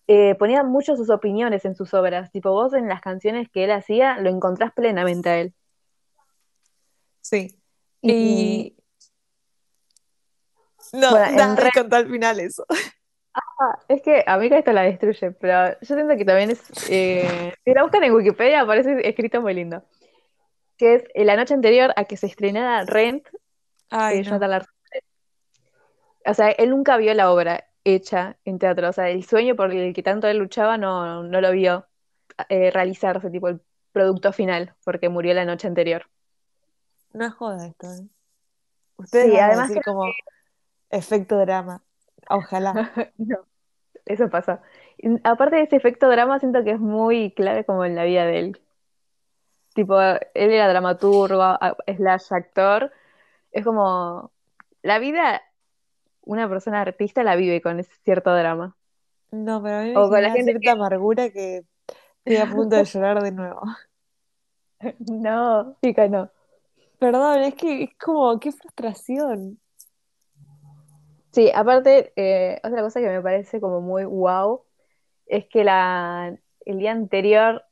[0.07, 2.31] Eh, ponía mucho sus opiniones en sus obras.
[2.31, 5.55] Tipo, vos en las canciones que él hacía lo encontrás plenamente a él.
[7.21, 7.59] Sí.
[8.01, 8.75] Y.
[10.93, 12.65] No, bueno, en contar al final eso.
[13.33, 16.61] Ah, es que a mí que esto la destruye, pero yo siento que también es.
[16.89, 19.83] Eh, si la buscan en Wikipedia, aparece escrito muy lindo.
[20.77, 23.27] Que es la noche anterior a que se estrenara Rent,
[23.89, 24.61] Ay, eh,
[26.25, 28.89] O sea, él nunca vio la obra hecha en teatro.
[28.89, 31.87] O sea, el sueño por el que tanto él luchaba no, no lo vio
[32.49, 33.61] eh, realizarse, tipo el
[33.91, 36.09] producto final, porque murió la noche anterior.
[37.13, 38.07] No es joda esto, ¿eh?
[38.97, 40.05] Ustedes sí, además decir como
[40.89, 41.81] efecto drama.
[42.29, 42.73] Ojalá.
[43.17, 43.45] no,
[44.05, 44.61] eso pasa.
[45.23, 48.39] aparte de ese efecto drama, siento que es muy clave como en la vida de
[48.39, 48.61] él.
[49.73, 51.57] Tipo, él era dramaturgo,
[51.87, 52.91] slash actor.
[53.51, 54.31] Es como,
[54.81, 55.41] la vida,
[56.21, 58.75] una persona artista la vive con ese cierto drama.
[59.31, 61.63] No, pero a mí me o la cierta amargura que
[62.25, 63.61] estoy a punto de llorar de nuevo.
[65.07, 66.29] No, chica, no.
[67.01, 69.59] Perdón, es que es como, qué frustración.
[71.31, 74.61] Sí, aparte, eh, otra cosa que me parece como muy wow
[75.25, 77.63] es que la, el día anterior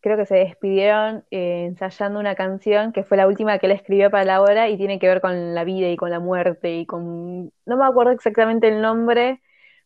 [0.00, 4.10] creo que se despidieron eh, ensayando una canción que fue la última que él escribió
[4.10, 6.84] para la obra y tiene que ver con la vida y con la muerte y
[6.84, 7.52] con...
[7.66, 9.40] No me acuerdo exactamente el nombre,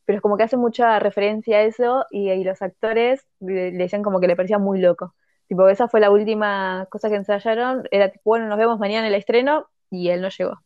[0.07, 4.19] pero es como que hace mucha referencia a eso y, los actores le, decían como
[4.19, 5.15] que le parecía muy loco.
[5.49, 9.15] Tipo, esa fue la última cosa que ensayaron, era tipo, bueno, nos vemos mañana en
[9.15, 10.59] el estreno y él no llegó.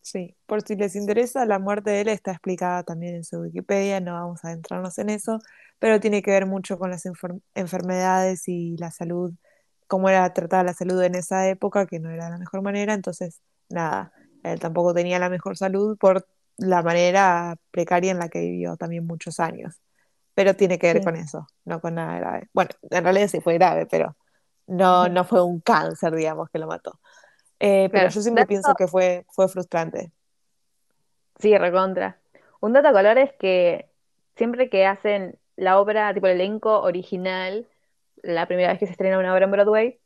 [0.00, 4.00] Sí, por si les interesa, la muerte de él está explicada también en su Wikipedia,
[4.00, 5.40] no vamos a adentrarnos en eso,
[5.80, 7.04] pero tiene que ver mucho con las
[7.54, 9.32] enfermedades y la salud,
[9.88, 13.40] cómo era tratada la salud en esa época, que no era la mejor manera, entonces,
[13.68, 14.12] nada,
[14.44, 16.24] él tampoco tenía la mejor salud por
[16.56, 19.80] la manera precaria en la que vivió también muchos años,
[20.36, 22.48] pero tiene que ver con eso, no con nada grave.
[22.52, 24.14] Bueno, en realidad sí fue grave, pero
[24.66, 27.00] no, no fue un cáncer, digamos, que lo mató.
[27.58, 30.12] Eh, pero yo siempre pienso que fue, fue frustrante.
[31.38, 32.18] Sí, recontra.
[32.60, 33.88] Un dato a color es que
[34.36, 37.66] siempre que hacen la obra, tipo el elenco original,
[38.22, 39.98] la primera vez que se estrena una obra en Broadway,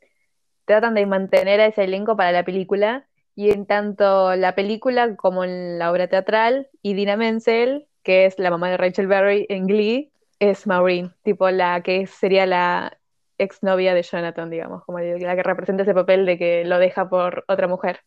[0.64, 3.04] tratan de mantener a ese elenco para la película.
[3.34, 8.38] Y en tanto la película como en la obra teatral, y Dina Menzel, que es
[8.38, 10.09] la mamá de Rachel Berry en Glee,
[10.40, 12.98] es Maureen, tipo la que sería la
[13.38, 17.44] exnovia de Jonathan, digamos, como la que representa ese papel de que lo deja por
[17.46, 18.00] otra mujer.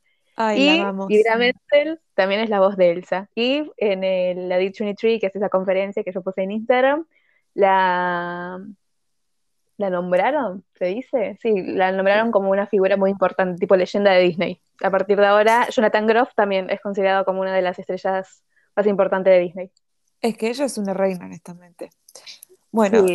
[0.55, 0.67] y
[1.09, 3.29] Ira Menzel también es la voz de Elsa.
[3.36, 7.05] Y en el, la D23, que es esa conferencia que yo puse en Instagram,
[7.53, 8.59] la,
[9.77, 11.38] la nombraron, ¿se dice?
[11.39, 14.61] Sí, la nombraron como una figura muy importante, tipo leyenda de Disney.
[14.84, 18.43] A partir de ahora, Jonathan Groff también es considerado como una de las estrellas
[18.75, 19.71] más importantes de Disney.
[20.24, 21.89] Es que ella es una reina, honestamente.
[22.71, 23.05] Bueno,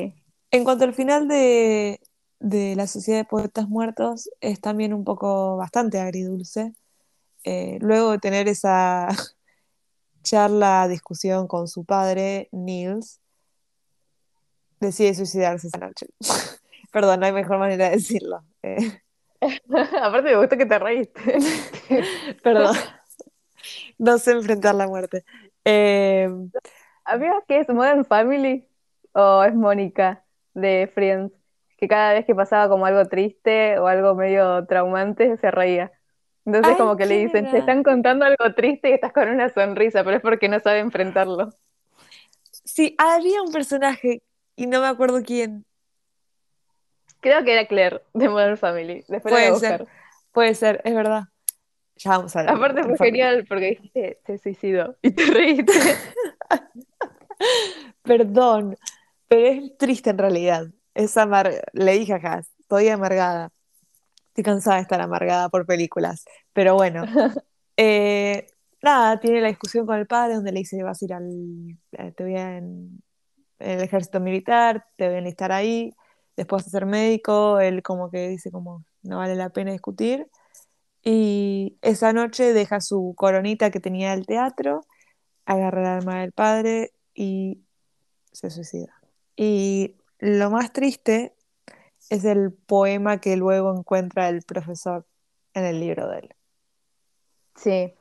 [0.51, 2.01] en cuanto al final de,
[2.39, 6.75] de la Sociedad de Poetas Muertos es también un poco bastante agridulce.
[7.45, 9.09] Eh, luego de tener esa
[10.23, 13.21] charla, discusión con su padre, Niels,
[14.79, 16.09] decide suicidarse esa noche.
[16.93, 18.45] Perdón, no hay mejor manera de decirlo.
[18.63, 19.01] Eh.
[20.03, 21.39] Aparte me gusta que te reíste.
[22.43, 22.77] Perdón.
[23.97, 25.25] No sé enfrentar la muerte.
[25.65, 26.29] Eh...
[27.47, 28.67] qué es Modern Family?
[29.13, 31.39] ¿O es Mónica de Friends?
[31.79, 35.93] que cada vez que pasaba como algo triste o algo medio traumante, se reía.
[36.45, 40.03] Entonces como que le dicen, te están contando algo triste y estás con una sonrisa,
[40.03, 41.51] pero es porque no sabe enfrentarlo.
[42.65, 44.23] Sí, había un personaje
[44.57, 45.65] y no me acuerdo quién.
[47.21, 49.05] Creo que era Claire de Modern Family.
[49.07, 49.87] Después puede ser,
[50.33, 51.25] puede ser, es verdad.
[51.97, 52.51] Ya vamos a ver.
[52.51, 55.73] Aparte fue genial porque dijiste, se suicidó y te reíste.
[58.03, 58.77] Perdón,
[59.29, 60.69] pero es triste en realidad
[60.99, 61.15] es
[61.75, 63.53] le dije a estoy amargada.
[64.29, 66.25] Estoy cansada de estar amargada por películas.
[66.53, 67.05] Pero bueno,
[67.77, 68.47] eh,
[68.83, 72.13] nada, tiene la discusión con el padre donde le dice, vas a ir al, eh,
[72.17, 73.03] te voy en,
[73.61, 75.95] el ejército militar, te voy a enlistar ahí,
[76.37, 80.29] después a ser médico, él como que dice como, no vale la pena discutir.
[81.05, 84.85] Y esa noche deja su coronita que tenía del teatro,
[85.47, 87.65] agarra el alma del padre y
[88.31, 88.95] se suicida.
[89.35, 91.35] Y lo más triste
[92.11, 95.05] es el poema que luego encuentra el profesor
[95.53, 96.35] en el libro de él.
[97.57, 97.93] Sí.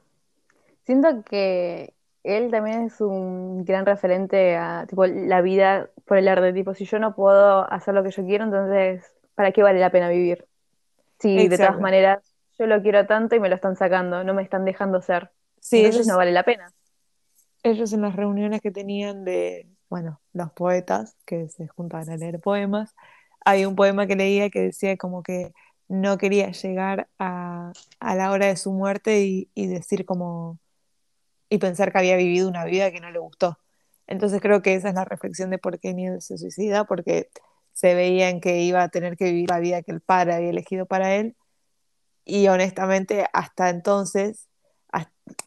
[0.85, 6.53] Siento que él también es un gran referente a tipo, la vida por el arte.
[6.53, 9.03] Tipo, si yo no puedo hacer lo que yo quiero, entonces,
[9.33, 10.45] ¿para qué vale la pena vivir?
[11.17, 12.19] Sí, de todas maneras,
[12.59, 15.31] yo lo quiero tanto y me lo están sacando, no me están dejando ser.
[15.59, 16.71] Sí, entonces no vale la pena.
[17.63, 22.39] Ellos en las reuniones que tenían de, bueno, los poetas que se juntaban a leer
[22.39, 22.95] poemas,
[23.45, 25.53] hay un poema que leía que decía como que
[25.87, 30.59] no quería llegar a, la hora de su muerte y, decir como
[31.49, 33.57] y pensar que había vivido una vida que no le gustó.
[34.07, 37.29] Entonces creo que esa es la reflexión de por qué Neil se suicida, porque
[37.73, 40.49] se veía en que iba a tener que vivir la vida que el padre había
[40.49, 41.35] elegido para él.
[42.25, 44.46] Y honestamente, hasta entonces,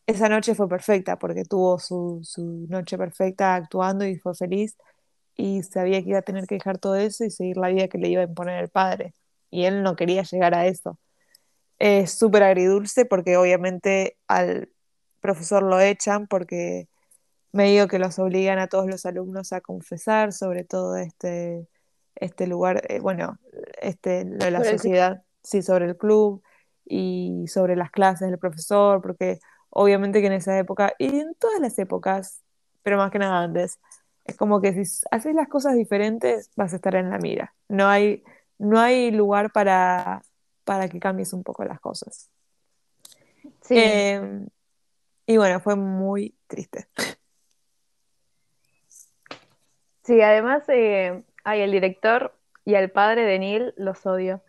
[0.06, 4.76] esa noche fue perfecta, porque tuvo su, su noche perfecta actuando y fue feliz
[5.36, 7.98] y sabía que iba a tener que dejar todo eso y seguir la vida que
[7.98, 9.14] le iba a imponer el padre.
[9.50, 10.98] Y él no quería llegar a eso.
[11.78, 14.68] Es súper agridulce porque obviamente al
[15.20, 16.88] profesor lo echan porque
[17.52, 21.66] medio que los obligan a todos los alumnos a confesar sobre todo este,
[22.14, 23.38] este lugar, eh, bueno,
[23.80, 26.42] este, lo de la sociedad, sí, sobre el club
[26.90, 29.38] y sobre las clases del profesor, porque
[29.70, 32.42] obviamente que en esa época, y en todas las épocas,
[32.82, 33.78] pero más que nada antes,
[34.24, 37.54] es como que si haces las cosas diferentes, vas a estar en la mira.
[37.68, 38.24] No hay,
[38.58, 40.22] no hay lugar para,
[40.64, 42.28] para que cambies un poco las cosas.
[43.62, 43.76] Sí.
[43.78, 44.48] Em,
[45.26, 46.88] y bueno, fue muy triste.
[50.02, 52.34] Sí, además, eh, hay el director
[52.64, 54.42] y al padre de Neil los odio.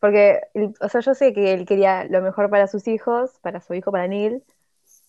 [0.00, 0.40] Porque,
[0.80, 3.90] o sea, yo sé que él quería lo mejor para sus hijos, para su hijo,
[3.90, 4.44] para Neil,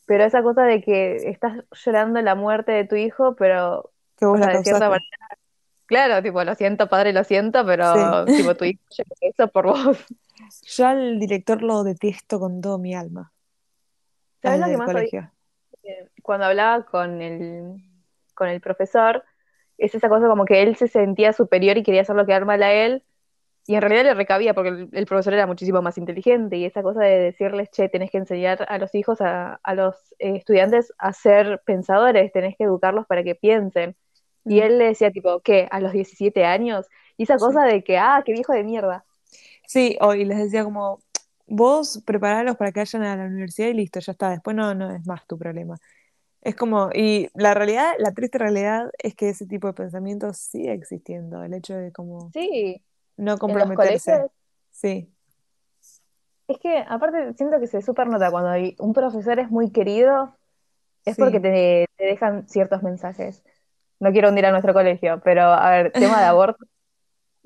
[0.06, 4.40] pero esa cosa de que estás llorando la muerte de tu hijo, pero que vos
[4.40, 5.00] la
[5.90, 8.80] Claro, tipo, lo siento, padre, lo siento, pero tipo, tu hijo
[9.22, 10.06] eso por vos.
[10.64, 13.34] Yo al director lo detesto con todo mi alma.
[14.42, 15.32] ¿Sabes lo que más colegio.
[16.22, 17.76] Cuando hablaba con el,
[18.36, 19.24] con el profesor,
[19.80, 22.72] es esa cosa como que él se sentía superior y quería hacerlo quedar mal a
[22.72, 23.04] él,
[23.70, 27.02] y en realidad le recabía porque el, profesor era muchísimo más inteligente, y esa cosa
[27.02, 31.14] de decirles, che, tenés que enseñar a los hijos, a, a los eh, estudiantes a
[31.14, 33.96] ser pensadores, tenés que educarlos para que piensen.
[34.44, 35.68] Y él le decía, tipo, ¿qué?
[35.70, 36.88] ¿A los 17 años?
[37.16, 39.06] Y esa cosa de que, ah, qué viejo de mierda.
[39.68, 41.04] Sí, hoy les decía como,
[41.46, 44.96] vos preparalos para que vayan a la universidad y listo, ya está, después no, no
[44.96, 45.78] es más tu problema.
[46.42, 50.74] Es como, y la realidad, la triste realidad es que ese tipo de pensamiento sigue
[50.74, 52.84] existiendo, el hecho de como sí.
[53.20, 54.28] No comprometerse.
[54.72, 55.12] Sí.
[56.48, 60.36] Es que aparte siento que se super nota cuando hay un profesor es muy querido,
[61.06, 63.44] es porque te, te dejan ciertos mensajes
[64.00, 66.66] no quiero hundir a nuestro colegio, pero a ver, tema de aborto.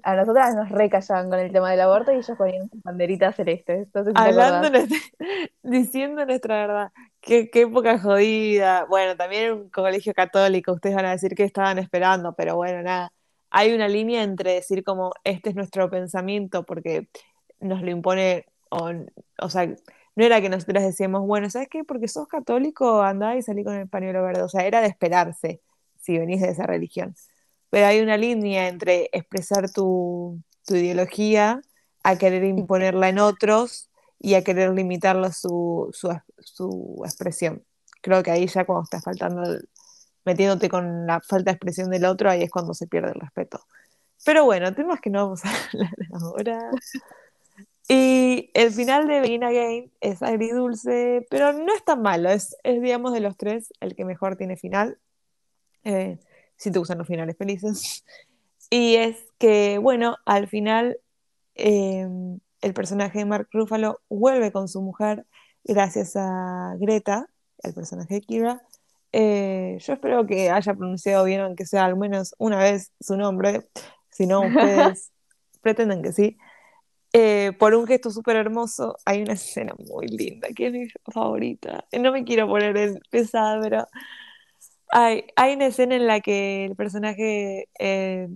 [0.06, 3.88] A nosotras nos recallaban con el tema del aborto y ellos ponían sus banderitas celestes.
[4.16, 4.68] Hablando,
[5.62, 8.84] diciendo nuestra verdad, qué, qué época jodida.
[8.90, 13.14] Bueno, también un colegio católico, ustedes van a decir que estaban esperando, pero bueno, nada.
[13.54, 17.08] Hay una línea entre decir como este es nuestro pensamiento porque
[17.60, 18.92] nos lo impone, o,
[19.40, 19.74] o sea,
[20.16, 21.84] no era que nosotras decíamos, bueno, ¿sabes qué?
[21.84, 24.44] Porque sos católico, andá y salí con el pañuelo verde.
[24.44, 25.62] O sea, era de esperarse
[26.00, 27.16] si venís de esa religión.
[27.70, 30.40] Pero hay una línea entre expresar tu,
[30.70, 31.62] ideología
[32.04, 33.90] a querer imponerla en otros
[34.20, 37.64] y a querer limitarla su, su, expresión.
[38.02, 39.44] Creo que ahí ya cuando estás faltando,
[40.26, 43.62] metiéndote con la falta de expresión del otro, ahí es cuando se pierde el respeto.
[44.26, 46.72] Pero bueno, temas que no vamos a hablar ahora.
[47.90, 52.30] Y el final de Begin Again es agridulce, pero no es tan malo.
[52.30, 54.98] Es, es, digamos, de los tres el que mejor tiene final.
[55.84, 56.18] Eh,
[56.58, 58.06] si te gustan los finales felices.
[58.70, 60.98] Y es que, bueno, al final
[61.56, 65.26] em, el personaje de Mark Ruffalo vuelve con su mujer
[65.64, 67.28] gracias a Greta,
[67.60, 68.62] el personaje de Kira.
[69.14, 73.70] Eh, yo espero que haya pronunciado bien, aunque sea al menos una vez su nombre,
[74.10, 75.12] si no, ustedes
[75.62, 76.38] pretenden que sí.
[77.14, 81.86] Eh, por un gesto súper hermoso, hay una escena muy linda, que es mi favorita.
[81.92, 83.88] No me quiero poner pesada, pero
[84.90, 85.24] hay,
[85.56, 88.28] una escena en la que el personaje eh,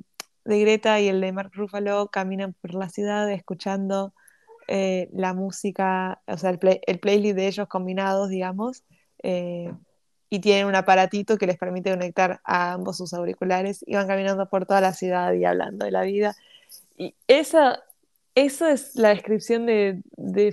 [0.46, 4.14] de Greta y el de Mark Ruffalo caminan por la ciudad escuchando
[4.68, 6.60] eh, la música, o sea, el,
[7.00, 8.84] playlist de ellos combinados, digamos,
[9.24, 9.72] eh,
[10.30, 14.50] y tienen un aparatito que les permite conectar a ambos sus auriculares y van caminando
[14.50, 16.36] por toda la ciudad y hablando de la vida.
[16.98, 17.84] Y esa,
[18.36, 20.02] eso es la descripción de,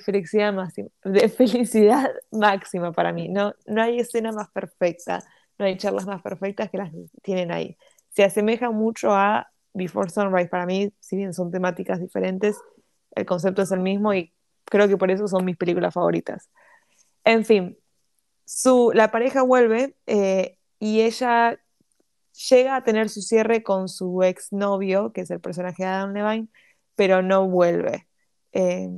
[0.05, 3.29] felicidad máxima, de felicidad máxima para mí.
[3.29, 5.25] No, no hay escena más perfecta
[5.59, 6.91] no hay charlas más perfectas que las
[7.22, 7.77] tienen ahí.
[8.11, 10.49] Se asemeja mucho a Before Sunrise.
[10.49, 12.57] Para mí, si bien son temáticas diferentes,
[13.12, 14.33] el concepto es el mismo y
[14.64, 16.51] creo que por eso son mis películas favoritas.
[17.25, 17.79] En fin,
[18.45, 21.59] su, la pareja vuelve eh, y ella
[22.51, 26.49] llega a tener su cierre con su exnovio, que es el personaje de Adam Levine,
[26.97, 28.09] pero no vuelve.
[28.53, 28.90] Eh,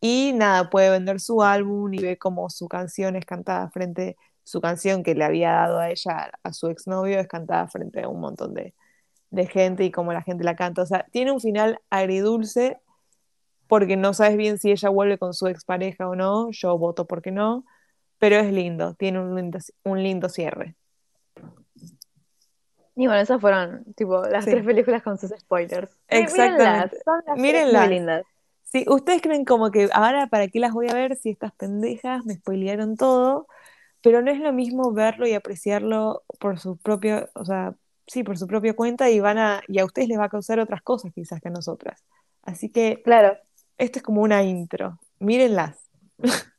[0.00, 4.60] y nada, puede vender su álbum y ve como su canción es cantada frente, su
[4.60, 8.20] canción que le había dado a ella, a su exnovio, es cantada frente a un
[8.20, 8.74] montón de,
[9.30, 10.82] de gente y como la gente la canta.
[10.82, 12.80] O sea, tiene un final agridulce
[13.68, 16.50] porque no sabes bien si ella vuelve con su expareja o no.
[16.52, 17.64] Yo voto porque no,
[18.22, 20.76] pero es lindo, tiene un lindo, un lindo cierre.
[22.94, 24.52] Y bueno, esas fueron tipo las Sí.
[24.52, 25.90] tres películas con sus spoilers.
[26.06, 26.62] Exactamente.
[26.62, 27.86] Mírenlas, son las tres Mírenlas.
[27.88, 28.22] muy lindas.
[28.62, 32.24] Sí, ustedes creen como que ahora para qué las voy a ver si estas pendejas
[32.24, 33.48] me spoilearon todo,
[34.02, 37.74] pero no es lo mismo verlo y apreciarlo por su propio, o sea,
[38.06, 40.60] sí, por su propia cuenta y van a, y a ustedes les va a causar
[40.60, 42.04] otras cosas quizás que a nosotras.
[42.44, 43.36] Así que Claro,
[43.78, 45.00] esto es como una intro.
[45.18, 45.90] Mírenlas.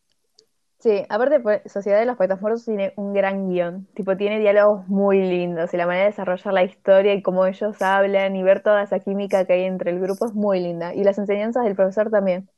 [0.84, 4.88] sí, aparte pues, Sociedad de los Poetas Muertos tiene un gran guion, tipo tiene diálogos
[4.88, 8.62] muy lindos y la manera de desarrollar la historia y cómo ellos hablan y ver
[8.62, 11.76] toda esa química que hay entre el grupo es muy linda y las enseñanzas del
[11.76, 12.50] profesor también.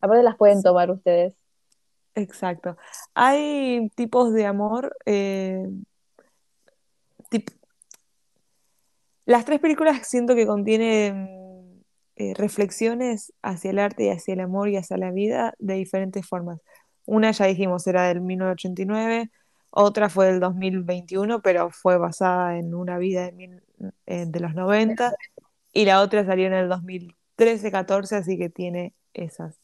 [0.00, 1.34] Aparte las pueden tomar ustedes.
[2.14, 2.76] Exacto.
[3.14, 5.66] Hay tipos de amor, eh,
[7.30, 7.50] tip-
[9.26, 11.84] Las tres películas siento que contienen
[12.16, 16.26] eh, reflexiones hacia el arte y hacia el amor y hacia la vida de diferentes
[16.26, 16.60] formas.
[17.06, 19.30] Una ya dijimos era del 1989,
[19.70, 25.14] otra fue del 2021, pero fue basada en una vida de, los 90,
[25.72, 29.58] y la otra salió en el 2013-14, así que tiene esas,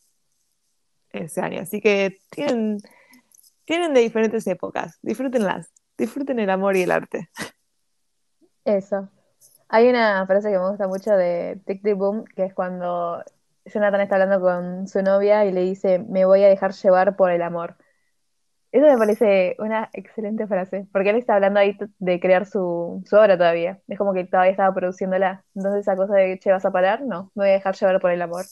[1.10, 1.62] ese año.
[1.62, 2.78] Así que tienen,
[3.64, 7.30] tienen de diferentes épocas, disfrútenlas, disfruten el amor y el arte.
[8.64, 9.08] Eso.
[9.68, 13.22] Hay una frase que me gusta mucho de Tic Tic Boom, que es cuando
[13.64, 17.30] Jonathan está hablando con su novia y le dice, me voy a dejar llevar por
[17.30, 17.76] el amor.
[18.72, 23.16] Eso me parece una excelente frase, porque él está hablando ahí de crear su, su
[23.16, 23.80] obra todavía.
[23.88, 25.44] Es como que todavía estaba produciéndola.
[25.56, 27.02] Entonces esa cosa de, che, ¿vas a parar?
[27.02, 28.44] No, me voy a dejar llevar por el amor.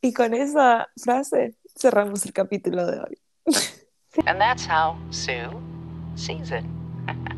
[0.00, 3.18] Y con esa frase cerramos el capítulo de hoy.
[4.26, 5.48] And that's how Sue
[6.16, 6.64] sees it.